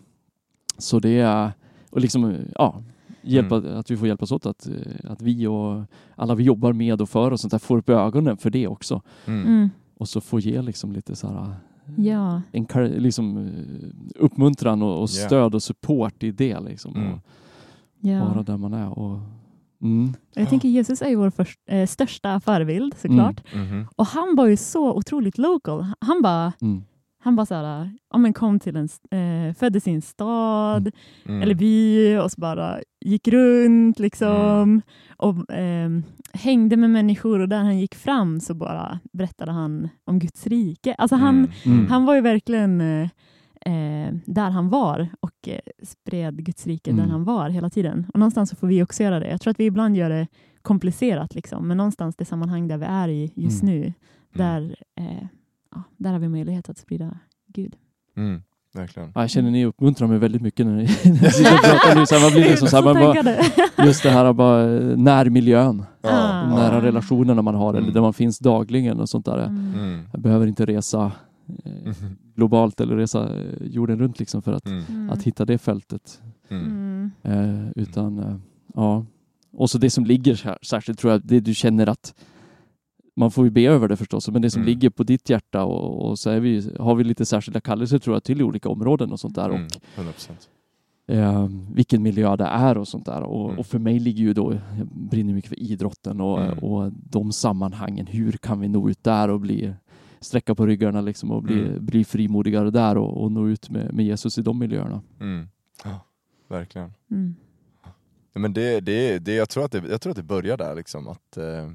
[0.79, 1.51] Så det är,
[1.91, 2.83] och liksom, ja,
[3.23, 5.83] hjälpa, att vi får hjälpas åt att, eh, att vi och
[6.17, 9.03] alla vi jobbar med och för och sånt där får upp ögonen för det också.
[9.27, 9.47] Mm.
[9.47, 9.71] mm.
[9.99, 11.55] Och så få ge liksom lite så här,
[11.97, 12.43] ja.
[12.53, 12.67] en
[13.03, 16.97] liksom, eh, uppmuntran och, och stöd och support i det liksom.
[16.97, 17.13] Mm.
[17.13, 17.21] Och
[18.01, 18.25] ja.
[18.25, 18.99] vara där man är.
[18.99, 19.19] Och,
[19.83, 20.15] mm.
[20.35, 23.55] Jag tänker Jesus är ju vår först, eh, största förebild såklart.
[23.55, 23.87] Mhm.
[23.97, 25.87] Och han var ju så otroligt local.
[26.01, 26.85] Han bara, Mm.
[27.27, 30.91] Han bara så här, ja, men kom till en, eh, föddes i en stad
[31.27, 31.43] Mm.
[31.43, 34.29] eller by och så bara gick runt liksom
[34.63, 34.83] Mm.
[35.17, 35.91] och eh,
[36.33, 40.95] hängde med människor och där han gick fram så bara berättade han om Guds rike.
[40.95, 41.51] Alltså han, Mm.
[41.79, 41.87] Mm.
[41.87, 43.09] han var ju verkligen eh,
[43.67, 47.05] eh, där han var och eh, spred Guds rike Mm.
[47.05, 48.07] där han var hela tiden.
[48.15, 49.29] Och någonstans så får vi också göra det.
[49.31, 50.27] Jag tror att vi ibland gör det
[50.63, 53.75] komplicerat, liksom, men någonstans det sammanhang där vi är i just Mm.
[53.75, 53.93] nu,
[54.35, 55.27] där, eh,
[55.77, 57.19] ja, där har vi möjlighet att sprida
[57.53, 57.77] Gud.
[58.17, 58.43] Mm.
[58.75, 59.13] Verkligen.
[59.15, 61.95] Ja, jag känner ni uppmuntrar mig väldigt mycket när ni, när ni sitter och pratar
[62.01, 62.07] nu.
[62.07, 65.85] Så här, man blir liksom så här, man bara, just det här bara eh, närmiljön.
[66.03, 66.41] Ah.
[66.43, 67.95] De nära relationerna man har eller Mm.
[67.95, 69.39] där man finns dagligen och sånt där.
[69.47, 69.75] Mm.
[69.75, 70.01] Mm.
[70.13, 71.13] Jag behöver inte resa
[71.65, 72.17] eh, Mhm.
[72.35, 74.85] globalt eller resa eh, jorden runt liksom för att, Mm.
[74.89, 75.11] Mm.
[75.11, 76.21] att hitta det fältet.
[76.49, 76.65] Mm.
[76.67, 77.11] Mm.
[77.67, 78.37] Eh, utan, eh,
[78.75, 79.05] ja.
[79.53, 82.15] Och så det som ligger sär- särskilt tror jag, det du känner att
[83.17, 84.69] man får ju be över det förstås, men det som Mm.
[84.69, 88.17] ligger på ditt hjärta och, och så är vi, har vi lite särskilda kallelser tror
[88.17, 89.49] jag till olika områden och sånt där.
[89.51, 89.65] Mm.
[89.67, 90.49] Och 100%.
[91.09, 93.23] eh, vilken miljö det är och sånt där.
[93.23, 93.59] Och, Mm.
[93.59, 96.59] och för mig ligger ju då, jag brinner mycket för idrotten och, Mm.
[96.59, 98.07] och de sammanhangen.
[98.07, 99.73] Hur kan vi nå ut där och bli
[100.21, 101.87] sträcka på ryggarna liksom och bli, Mm.
[101.87, 105.03] bli frimodigare där och, och nå ut med, med Jesus i de miljöerna.
[105.21, 105.49] Mm.
[105.85, 106.01] Ja,
[106.49, 106.93] verkligen.
[107.11, 107.35] Mm.
[108.33, 110.75] Ja, men det, det, det, jag, tror att det, jag tror att det börjar där.
[110.75, 111.71] Liksom, att, eh,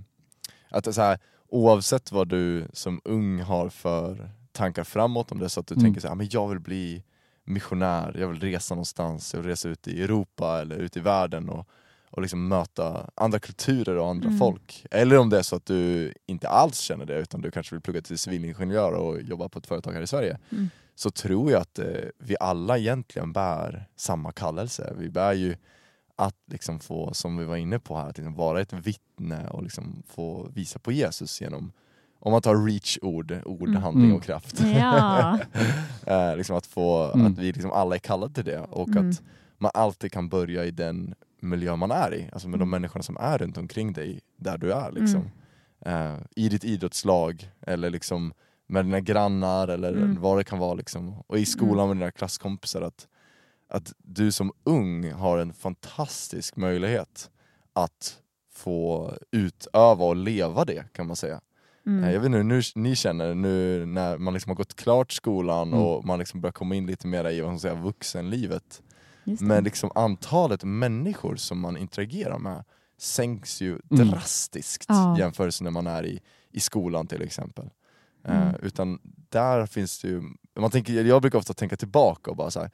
[0.71, 5.49] att så här, oavsett vad du som ung har för tankar framåt, om det är
[5.49, 5.83] så att du Mm.
[5.83, 7.03] tänker så här, "Ah, men jag vill bli
[7.43, 11.49] missionär, jag vill resa någonstans, jag vill resa ut i Europa eller ut i världen
[11.49, 11.67] och,
[12.09, 14.39] och liksom möta andra kulturer och andra Mm.
[14.39, 14.85] folk.
[14.91, 17.81] Eller om det är så att du inte alls känner det, utan du kanske vill
[17.81, 20.69] plugga till civilingenjör och jobba på ett företag här i Sverige Mm.
[20.95, 21.85] så tror jag att eh,
[22.17, 24.93] vi alla egentligen bär samma kallelse.
[24.97, 25.55] Vi bär ju
[26.15, 29.63] att liksom få, som vi var inne på här, att liksom vara ett vittne och
[29.63, 31.71] liksom få visa på Jesus genom,
[32.19, 33.81] om man tar reach-ord, ord, Mm.
[33.83, 34.17] handling Mm.
[34.17, 34.59] och kraft.
[34.75, 35.39] Ja.
[36.05, 37.27] eh, liksom att, få, Mm.
[37.27, 39.09] att vi liksom alla är kallade till det och Mm.
[39.09, 39.21] att
[39.57, 42.69] man alltid kan börja i den miljö man är i, alltså med de Mm.
[42.69, 44.91] människorna som är runt omkring dig, där du är.
[44.91, 45.31] Liksom.
[45.85, 48.33] Eh, I ditt idrottslag eller liksom
[48.67, 50.21] med dina grannar eller Mm.
[50.21, 50.73] vad det kan vara.
[50.73, 51.13] Liksom.
[51.27, 52.81] Och i skolan med dina klasskompisar.
[52.81, 53.07] Att,
[53.71, 57.29] att du som ung har en fantastisk möjlighet
[57.73, 58.17] att
[58.53, 61.41] få utöva och leva det kan man säga.
[61.85, 62.03] Mm.
[62.13, 65.67] Jag vet inte hur nu, ni känner nu när man liksom har gått klart skolan
[65.67, 65.79] Mm.
[65.79, 68.81] och man liksom börjar komma in lite mer i vad man säga, vuxenlivet.
[69.23, 72.63] Men liksom antalet människor som man interagerar med
[72.97, 74.07] sänks ju Mm.
[74.07, 75.19] drastiskt Ja.
[75.19, 77.69] jämfört när man är i, i skolan till exempel.
[78.25, 78.47] Mm.
[78.47, 78.99] Eh, utan
[79.29, 80.21] där finns det ju,
[80.59, 82.71] man tänker, jag brukar ofta tänka tillbaka och bara så här,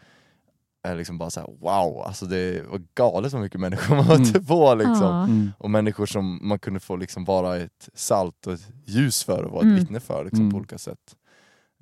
[0.88, 4.42] är liksom bara så här: wow, alltså det var galet så mycket människor man mötte
[4.42, 5.16] på liksom.
[5.24, 5.52] Mm.
[5.60, 9.52] Och människor som man kunde få liksom vara ett salt och ett ljus för och
[9.52, 9.76] vara ett Mm.
[9.80, 10.52] vittne för liksom, Mm.
[10.52, 11.16] på olika sätt.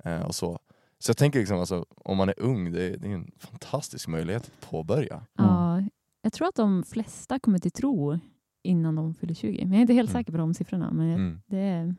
[0.04, 0.58] Eh, och så.
[0.98, 4.08] så jag tänker liksom, alltså, om man är ung, det är, det är en fantastisk
[4.08, 5.22] möjlighet att påbörja.
[5.38, 5.82] Ja,
[6.22, 8.18] jag tror att de flesta kommer till tro
[8.62, 9.60] innan de fyller 20.
[9.64, 10.20] Men jag är inte helt Mm.
[10.20, 10.90] säker på de siffrorna.
[10.92, 11.40] Men Mm.
[11.46, 11.94] det, är,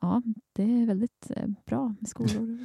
[0.00, 0.22] ja,
[0.56, 2.58] det är väldigt eh, bra med skolor.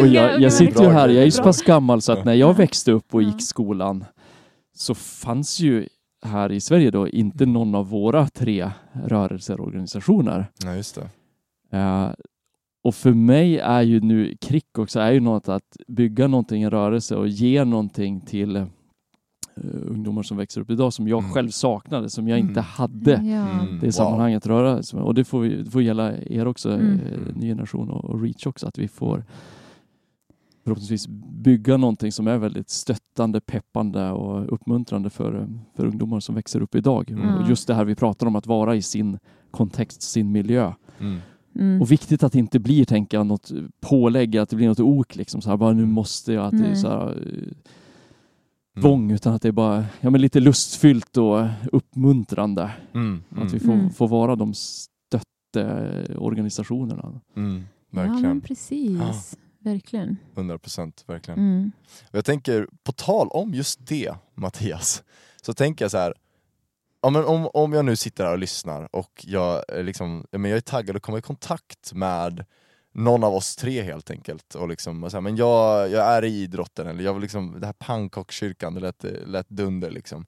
[0.00, 2.34] Och jag, jag sitter ju här, jag är ju så pass gammal så att när
[2.34, 2.52] jag Ja.
[2.52, 3.26] växte upp och Ja.
[3.26, 4.04] gick skolan
[4.76, 5.88] så fanns ju
[6.24, 10.50] här i Sverige då inte någon av våra tre rörelser och organisationer.
[10.64, 11.08] Ja, just det.
[11.78, 12.10] Eh,
[12.84, 16.68] och för mig är ju nu KRIK också är ju något att bygga någonting i
[16.70, 18.66] rörelse och ge någonting till
[19.64, 21.32] ungdomar som växer upp idag som jag Mm.
[21.32, 22.48] själv saknade, som jag Mm.
[22.48, 23.48] inte hade Ja.
[23.48, 23.78] Mm.
[23.80, 23.90] det Wow.
[23.90, 25.06] sammanhanget röra sig med.
[25.06, 26.92] Och det får, vi, det får gälla er också, Mm.
[27.00, 29.24] eh, ny generation och, och Reach också, att vi får
[30.64, 35.46] förhoppningsvis bygga någonting som är väldigt stöttande, peppande och uppmuntrande för, eh,
[35.76, 37.10] för ungdomar som växer upp idag.
[37.10, 37.34] Mm.
[37.34, 39.18] Och just det här vi pratar om, att vara i sin
[39.50, 40.72] kontext, sin miljö.
[41.00, 41.18] Mm.
[41.58, 41.82] Mm.
[41.82, 45.16] Och viktigt att det inte blir, tänker jag, något pålägg, att det blir något ok
[45.16, 45.40] liksom.
[45.40, 47.18] Så här, bara nu måste jag, att det är så här,
[48.76, 49.10] eh, Mm.
[49.10, 52.70] utan att det är bara ja, men lite lustfyllt och uppmuntrande.
[52.94, 53.22] Mm.
[53.30, 53.60] Att vi Mm.
[53.60, 53.90] får, Mm.
[53.90, 57.20] får vara de stötteorganisationerna.
[57.36, 57.64] Mm.
[57.90, 58.40] ja, men Verkligen.
[58.40, 59.36] precis.
[59.58, 60.16] Verkligen.
[60.34, 61.40] 100 procent, verkligen.
[61.40, 61.72] Mm.
[62.02, 65.02] Och jag tänker, på tal om just det Mattias,
[65.42, 66.14] så tänker jag så här.
[67.02, 70.38] Ja, men om, om jag nu sitter här och lyssnar och jag, är liksom, ja,
[70.38, 72.44] men jag är taggad att komma i kontakt med
[72.96, 74.54] någon av oss tre helt enkelt.
[74.54, 77.56] Och liksom, och så här, men jag, jag är i idrotten, eller jag vill liksom,
[77.60, 80.26] det här pannkakskyrkan, det lät, lät dunder liksom.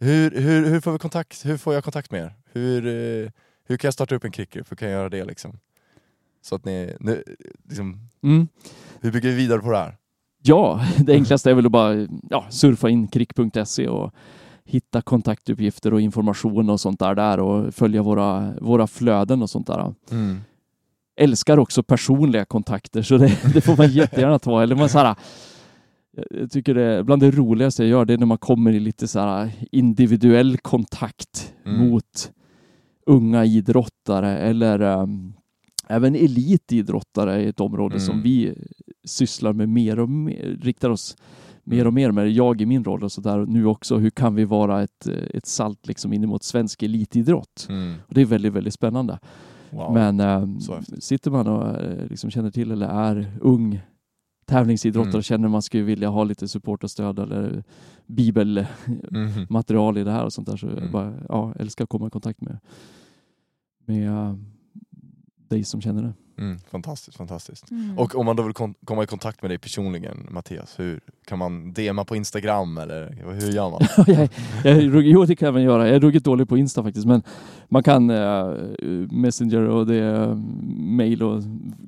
[0.00, 1.46] Hur, hur, hur får vi kontakt?
[1.46, 2.34] Hur får jag kontakt med er?
[2.52, 3.30] Hur, eh,
[3.66, 4.70] hur kan jag starta upp en krickgrupp?
[4.70, 5.58] Hur kan jag göra det liksom?
[6.42, 7.24] Så att ni, nu,
[7.68, 8.48] liksom, Mm.
[9.00, 9.96] hur bygger vi vidare på det här?
[10.42, 14.14] Ja, det enklaste är väl att bara ja, surfa in krik.se och
[14.64, 19.66] hitta kontaktuppgifter och information och sånt där, där och följa våra, våra flöden och sånt
[19.66, 19.94] där.
[20.10, 20.40] Mm.
[21.18, 24.62] Älskar också personliga kontakter så det, det får man jättegärna ta.
[24.62, 25.16] Eller man så här,
[26.30, 29.08] jag tycker det, bland det roligaste jag gör det är när man kommer i lite
[29.08, 31.90] så här individuell kontakt Mm.
[31.90, 32.30] mot
[33.06, 35.32] unga idrottare eller um,
[35.88, 38.06] även elitidrottare i ett område Mm.
[38.06, 38.54] som vi
[39.04, 41.16] sysslar med mer och mer, riktar oss
[41.64, 44.34] mer och mer med, jag i min roll och så där nu också, hur kan
[44.34, 47.66] vi vara ett, ett salt liksom in mot svensk elitidrott?
[47.68, 47.94] Mm.
[48.08, 49.18] Och det är väldigt, väldigt spännande.
[49.70, 49.94] Wow.
[49.94, 51.04] Men Så häftigt.
[51.04, 53.80] sitter man och eh, liksom känner till eller är ung
[54.46, 55.22] tävlingsidrottare Mm.
[55.22, 57.64] känner man skulle vilja ha lite support och stöd eller
[58.06, 60.00] bibelmaterial Mhm.
[60.00, 60.82] i det här och sånt där så Mm.
[60.82, 62.58] jag bara, ja, älskar att komma i kontakt med,
[63.84, 64.34] med eh,
[65.48, 66.12] dig som känner det.
[66.38, 67.70] Mm, fantastiskt, fantastiskt.
[67.70, 67.98] Mm.
[67.98, 71.38] Och om man då vill kon- komma i kontakt med dig personligen, Mattias, hur kan
[71.38, 73.10] man DMa på Instagram eller
[73.40, 73.80] hur gör man?
[74.64, 75.86] jag, jag, jo, det kan jag väl göra.
[75.86, 77.22] Jag är ruggigt dålig på Insta faktiskt, men
[77.68, 78.52] man kan eh,
[79.10, 80.34] Messenger och det är
[80.96, 81.42] mail och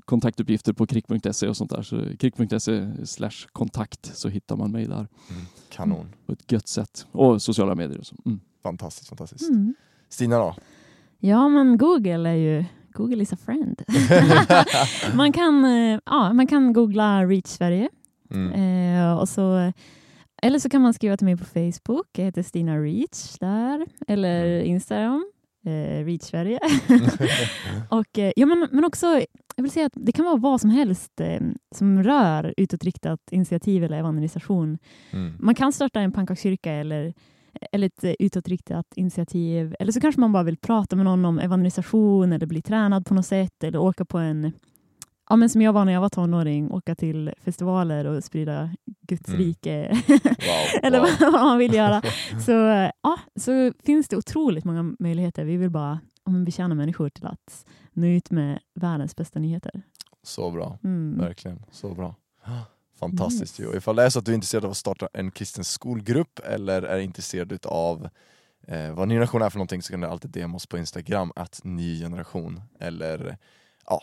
[0.05, 1.83] kontaktuppgifter på krik.se och sånt där.
[1.83, 4.95] Så krik.se slash kontakt så hittar man mig där
[5.31, 6.07] Mm, kanon.
[6.27, 7.07] på ett gött sätt.
[7.13, 8.17] Och sociala medier och så.
[8.27, 8.41] Mm.
[8.63, 9.51] Fantastiskt, fantastiskt.
[9.51, 9.75] Mm.
[10.09, 10.55] Stina då?
[11.19, 13.82] Ja, men Google är ju Google is a friend.
[15.14, 17.88] man, kan, eh, ja, man kan googla Reach Sverige.
[18.30, 18.53] Mm.
[18.53, 19.72] Eh, och så,
[20.43, 22.07] eller så kan man skriva till mig på Facebook.
[22.12, 23.86] Jag heter Stina Reach där.
[24.09, 24.66] Eller Mm.
[24.66, 25.30] Instagram.
[25.66, 26.59] Eh, Reach Sverige.
[27.88, 29.07] och, eh, ja, men, men också,
[29.57, 31.41] jag vill säga att det kan vara vad som helst eh,
[31.74, 34.78] som rör utåtriktat initiativ eller evangelisation.
[35.11, 35.32] Mm.
[35.41, 37.14] Man kan starta en pannkakskyrka eller,
[37.73, 39.75] eller ett eh, utåtriktat initiativ.
[39.79, 43.15] Eller så kanske man bara vill prata med någon om evangelisation eller bli tränad på
[43.15, 44.53] något sätt eller åka på en
[45.29, 48.71] Ja, men som jag var när jag var tonåring, åka till festivaler och sprida
[49.07, 49.41] Guds Mm.
[49.41, 49.89] rike.
[50.09, 51.09] Wow, eller wow.
[51.33, 52.03] vad man vill göra.
[52.47, 52.53] Så,
[53.03, 55.45] ja, så finns det otroligt många möjligheter.
[55.45, 59.83] Vi vill bara men betjäna människor till att nå ut med världens bästa nyheter.
[60.23, 61.19] Så bra, Mm.
[61.19, 61.63] verkligen.
[61.71, 62.15] Så bra.
[63.01, 63.77] Fantastiskt ju.
[63.77, 66.83] Ifall det är så att du är intresserad av att starta en kristen skolgrupp eller
[66.83, 68.09] är intresserad av
[68.67, 71.33] eh, vad ny generation är för någonting så kan du alltid DM oss på Instagram,
[71.37, 72.63] att ny generation.
[72.81, 73.39] Eller
[73.87, 74.03] ja,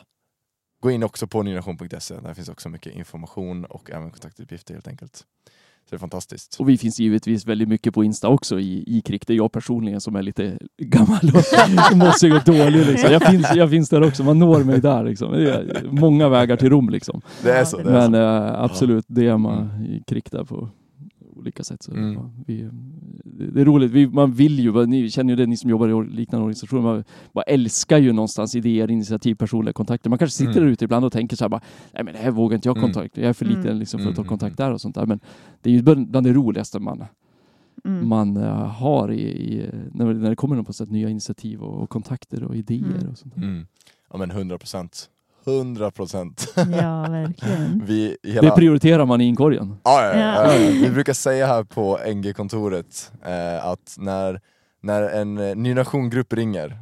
[0.80, 5.26] gå in också på nygeneration.se, där finns också mycket information och även kontaktuppgifter helt enkelt.
[5.89, 6.55] Så det är fantastiskt.
[6.59, 9.27] Och vi finns givetvis väldigt mycket på Insta också i, i KRIK.
[9.27, 11.19] Det är jag personligen som är lite gammal
[11.91, 12.85] och mossig och dålig.
[12.85, 13.11] Liksom.
[13.11, 15.03] Jag, finns, jag finns där också, man når mig där.
[15.03, 15.31] Liksom.
[15.31, 16.89] Det är många vägar till Rom.
[16.89, 17.21] Liksom.
[17.43, 17.77] Det är så.
[17.77, 18.17] det Det är Men så.
[18.17, 19.85] eh, absolut, DMa Mm.
[19.85, 20.69] i KRIK där på
[21.38, 21.83] olika sätt.
[21.83, 22.13] Så, Mm.
[22.13, 22.69] ja, vi,
[23.25, 23.91] det är roligt.
[23.91, 27.03] Vi, man vill ju, ni känner ju det, ni som jobbar i liknande organisationer, man
[27.33, 30.09] bara älskar ju någonstans idéer, initiativ, personliga kontakter.
[30.09, 30.63] Man kanske sitter Mm.
[30.63, 31.61] där ute ibland och tänker så här bara,
[31.93, 32.93] nej men det här vågar inte jag Mm.
[32.93, 33.17] kontakt.
[33.17, 33.77] Jag är för liten Mm.
[33.79, 35.05] liksom för att ta Mm, kontakt mm, där och sånt där.
[35.05, 35.19] Men
[35.61, 37.03] det är ju bland det roligaste man,
[37.85, 38.07] Mm.
[38.07, 41.81] man eh, har i, i, när, när det kommer någon på sätt nya initiativ och,
[41.83, 43.09] och kontakter och idéer Mm.
[43.09, 43.43] och sånt där.
[43.43, 43.67] Mm.
[44.11, 45.09] Ja men 100 procent.
[45.48, 46.54] 100 procent.
[46.56, 47.82] Ja, verkligen.
[47.86, 49.78] Vi Det prioriterar man i inkorgen.
[49.84, 50.60] Ja, ja, ja, Ja.
[50.72, 54.41] Vi brukar säga här på NG-kontoret eh, att när,
[54.82, 56.78] när en eh, ny nationgrupp ringer,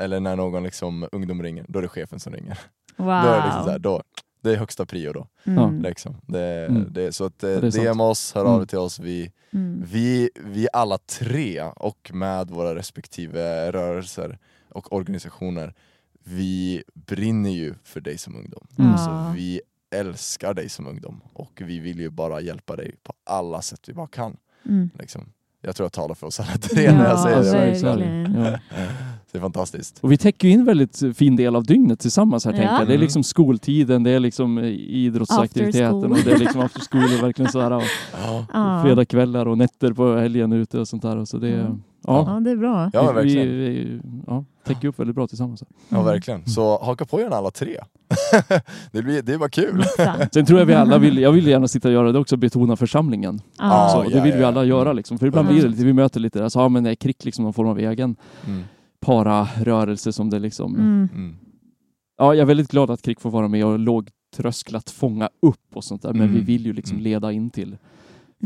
[0.00, 2.58] eller när någon liksom, ungdom ringer, då är det chefen som ringer.
[2.96, 3.06] Wow.
[3.06, 4.02] Då är det, liksom så här, då,
[4.42, 5.26] det är högsta prio då.
[5.46, 5.82] Mm.
[5.82, 6.16] Liksom.
[6.26, 6.86] Det, Mm.
[6.92, 7.56] det, så att eh.
[7.56, 8.52] DM oss, hör Mm.
[8.52, 8.98] av er till oss.
[8.98, 9.84] Vi, Mm.
[9.92, 14.38] vi, vi alla tre och med våra respektive rörelser
[14.72, 15.74] och organisationer,
[16.24, 18.66] vi brinner ju för dig som ungdom.
[18.78, 18.90] Mm.
[18.92, 19.60] Alltså, vi
[19.94, 23.92] älskar dig som ungdom och vi vill ju bara hjälpa dig på alla sätt vi
[23.94, 24.36] bara kan.
[24.68, 24.90] Mm.
[24.98, 25.22] Liksom.
[25.62, 27.36] Jag tror jag talar för oss alla tre när jag Ja, säger
[27.72, 27.82] det.
[27.82, 28.34] verkligen.
[28.44, 28.58] Ja.
[29.32, 29.98] Det är fantastiskt.
[30.00, 32.58] Och vi täcker ju in väldigt fin del av dygnet tillsammans här Ja.
[32.58, 32.88] tänker jag.
[32.88, 37.18] Det är liksom skoltiden, det är liksom eh, idrottsaktiviteten och det är liksom after school
[37.18, 37.70] och verkligen så här.
[37.76, 37.82] Och
[38.22, 38.82] Ja, Ja.
[38.84, 41.16] fredagskvällar och nätter på helgen ute och sånt där.
[41.16, 41.82] Och så det, Mm.
[42.06, 42.90] Ja, ja, det är bra.
[42.92, 43.48] ja verkligen.
[43.48, 45.62] vi, vi ja, täcker upp väldigt bra tillsammans.
[45.88, 46.46] Ja, verkligen.
[46.46, 47.76] Så haka på gärna alla tre.
[48.92, 49.84] det, blir, det är bara kul.
[50.32, 52.76] Sen tror jag vi alla vill, jag vill gärna sitta och göra det också, betona
[52.76, 53.40] församlingen.
[53.58, 53.88] Ja.
[53.92, 55.18] så, Ja, och det ja, vill vi alla göra liksom.
[55.18, 55.54] För ibland Mm.
[55.54, 57.78] blir det lite, vi möter lite, alltså, ja men är KRIK liksom någon form av
[57.78, 58.62] egen Mm.
[59.00, 61.08] pararörelse som det liksom Mm.
[61.14, 61.36] Mm.
[62.18, 65.84] Ja, jag är väldigt glad att KRIK får vara med och lågtrösklat fånga upp och
[65.84, 66.12] sånt där.
[66.12, 66.34] Men Mm.
[66.34, 67.04] vi vill ju liksom Mm.
[67.04, 67.76] leda in till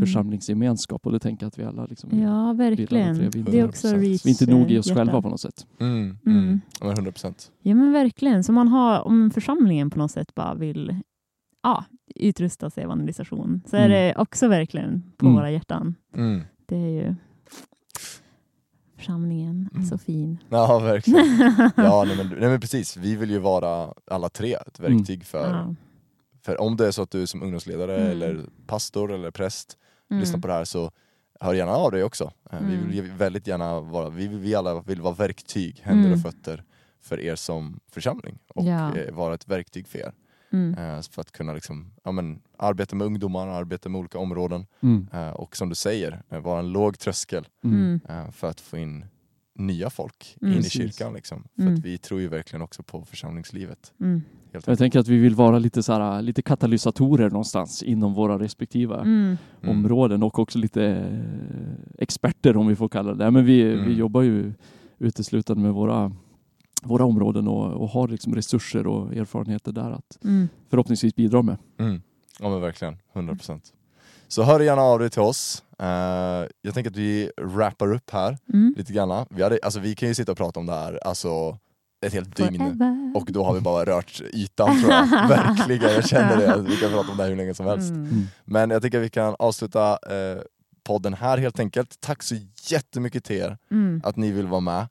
[0.00, 2.24] församlingsgemenskap och det tänker jag att vi alla liksom Mm.
[2.24, 3.16] Ja, verkligen.
[3.16, 3.44] tre vill.
[3.44, 4.00] Det är också 100%.
[4.00, 5.00] Reach Vi är inte nog i oss hjärta.
[5.00, 5.66] själva på något sätt.
[5.80, 5.94] Mm.
[5.96, 6.18] Mm.
[6.26, 6.60] Mm.
[6.80, 7.52] Ja, men 100 procent.
[7.62, 8.44] Ja, men verkligen.
[8.44, 10.96] Så man har, om församlingen på något sätt bara vill
[11.62, 11.84] ja,
[12.14, 13.90] utrusta sig evangelisation så är Mm.
[13.90, 15.36] det också verkligen på Mm.
[15.36, 15.94] våra hjärtan.
[16.16, 16.42] Mm.
[16.66, 17.14] Det är ju
[18.96, 19.86] församlingen är Mm.
[19.86, 20.38] så fin.
[20.48, 21.26] Ja, verkligen.
[21.76, 22.96] Ja, nej, men, nej, men precis.
[22.96, 25.74] Vi vill ju vara alla tre ett verktyg för, Ja.
[26.44, 28.10] för om det är så att du som ungdomsledare Mm.
[28.10, 29.78] eller pastor eller präst
[30.10, 30.20] Mm.
[30.20, 30.90] lyssnar på det här så
[31.40, 32.24] hör gärna av dig också.
[32.52, 32.86] Eh, Vi Mm.
[32.86, 36.12] vill ju väldigt gärna vara, vi, vi alla vill vara verktyg, händer Mm.
[36.18, 36.64] och fötter
[37.00, 38.96] för er som församling och Ja.
[38.96, 40.12] eh, vara ett verktyg för er.
[40.52, 40.74] Mm.
[40.78, 45.08] Eh, för att kunna liksom, ja, men, arbeta med ungdomar, arbeta med olika områden Mm.
[45.34, 48.00] och som du säger, vara en låg tröskel Mm.
[48.08, 48.32] Mm.
[48.32, 49.04] för att få in
[49.54, 50.54] nya folk Mm.
[50.54, 51.12] in i kyrkan.
[51.14, 51.44] Liksom.
[51.56, 51.74] För Mm.
[51.74, 53.92] att vi tror ju verkligen också på församlingslivet.
[54.00, 54.22] Mm.
[54.52, 58.38] Helt Jag tänker att vi vill vara lite, så här, lite katalysatorer någonstans inom våra
[58.38, 59.36] respektiva Mm.
[59.62, 59.78] Mm.
[59.78, 63.30] områden och också lite eh, experter om vi får kalla det.
[63.30, 63.88] Men vi, Mm.
[63.88, 64.52] vi jobbar ju
[64.98, 66.12] uteslutande med våra,
[66.82, 70.48] våra områden och, och har liksom resurser och erfarenheter där att Mm.
[70.70, 71.56] förhoppningsvis bidra med.
[71.78, 72.02] Mm.
[72.40, 73.72] Ja men verkligen, 100%.
[74.28, 75.63] Så hör gärna av dig till oss.
[75.78, 78.74] Eh, jag tänker att vi wrappar upp här Mm.
[78.76, 79.26] lite grann.
[79.30, 81.58] Vi, hade, alltså, vi kan ju sitta och prata om det här alltså,
[82.06, 82.58] ett helt dygn.
[82.58, 83.12] Forever.
[83.16, 85.08] Och då har vi bara rört ytan tror jag.
[85.28, 86.62] Verkligen, jag känner det.
[86.68, 87.90] Vi kan prata om det här hur länge som helst.
[87.90, 88.26] Mm.
[88.44, 90.38] Men jag tycker att vi kan avsluta eh,
[90.84, 92.00] podden här helt enkelt.
[92.00, 92.34] Tack så
[92.70, 94.00] jättemycket till er Mm.
[94.04, 94.86] att ni vill vara med.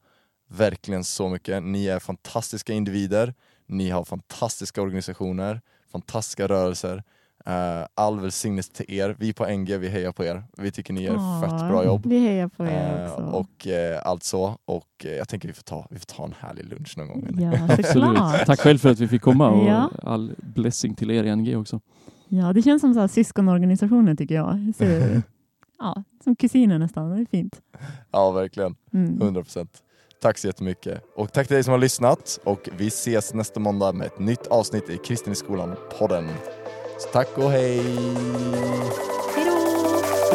[0.50, 1.64] Verkligen så mycket.
[1.64, 3.34] Ni är fantastiska individer.
[3.68, 5.62] Ni har fantastiska organisationer,
[5.92, 7.04] fantastiska rörelser.
[7.46, 9.16] Eh, all välsignelse till er.
[9.20, 10.44] Vi på NG, vi hejar på er.
[10.58, 12.06] Vi tycker ni gör Ja, fett bra jobb.
[12.06, 13.24] Vi hejar på er Eh, också.
[13.24, 14.58] och eh, allt så.
[14.66, 17.28] Och jag tänker vi får, ta, vi får ta en härlig lunch någon gång.
[17.40, 18.46] Ja, Absolut.
[18.46, 19.90] Tack själv för att vi fick komma och Ja.
[20.04, 21.80] all blessing till er i NG också.
[22.28, 24.74] Ja, det känns som så här syskonorganisationer tycker jag.
[24.78, 24.84] Så,
[25.80, 27.10] ja, som kusiner nästan.
[27.10, 27.62] Det är fint.
[28.12, 28.76] Ja, verkligen.
[28.94, 29.20] Mm.
[29.22, 29.68] 100%.
[30.22, 31.02] Tack så jättemycket.
[31.16, 32.40] Och tack till dig som har lyssnat.
[32.44, 36.30] Och vi ses nästa måndag med ett nytt avsnitt i Kristen i skolan-podden.
[36.98, 37.82] Så tack och hej!
[39.36, 39.46] Hej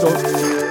[0.01, 0.68] då!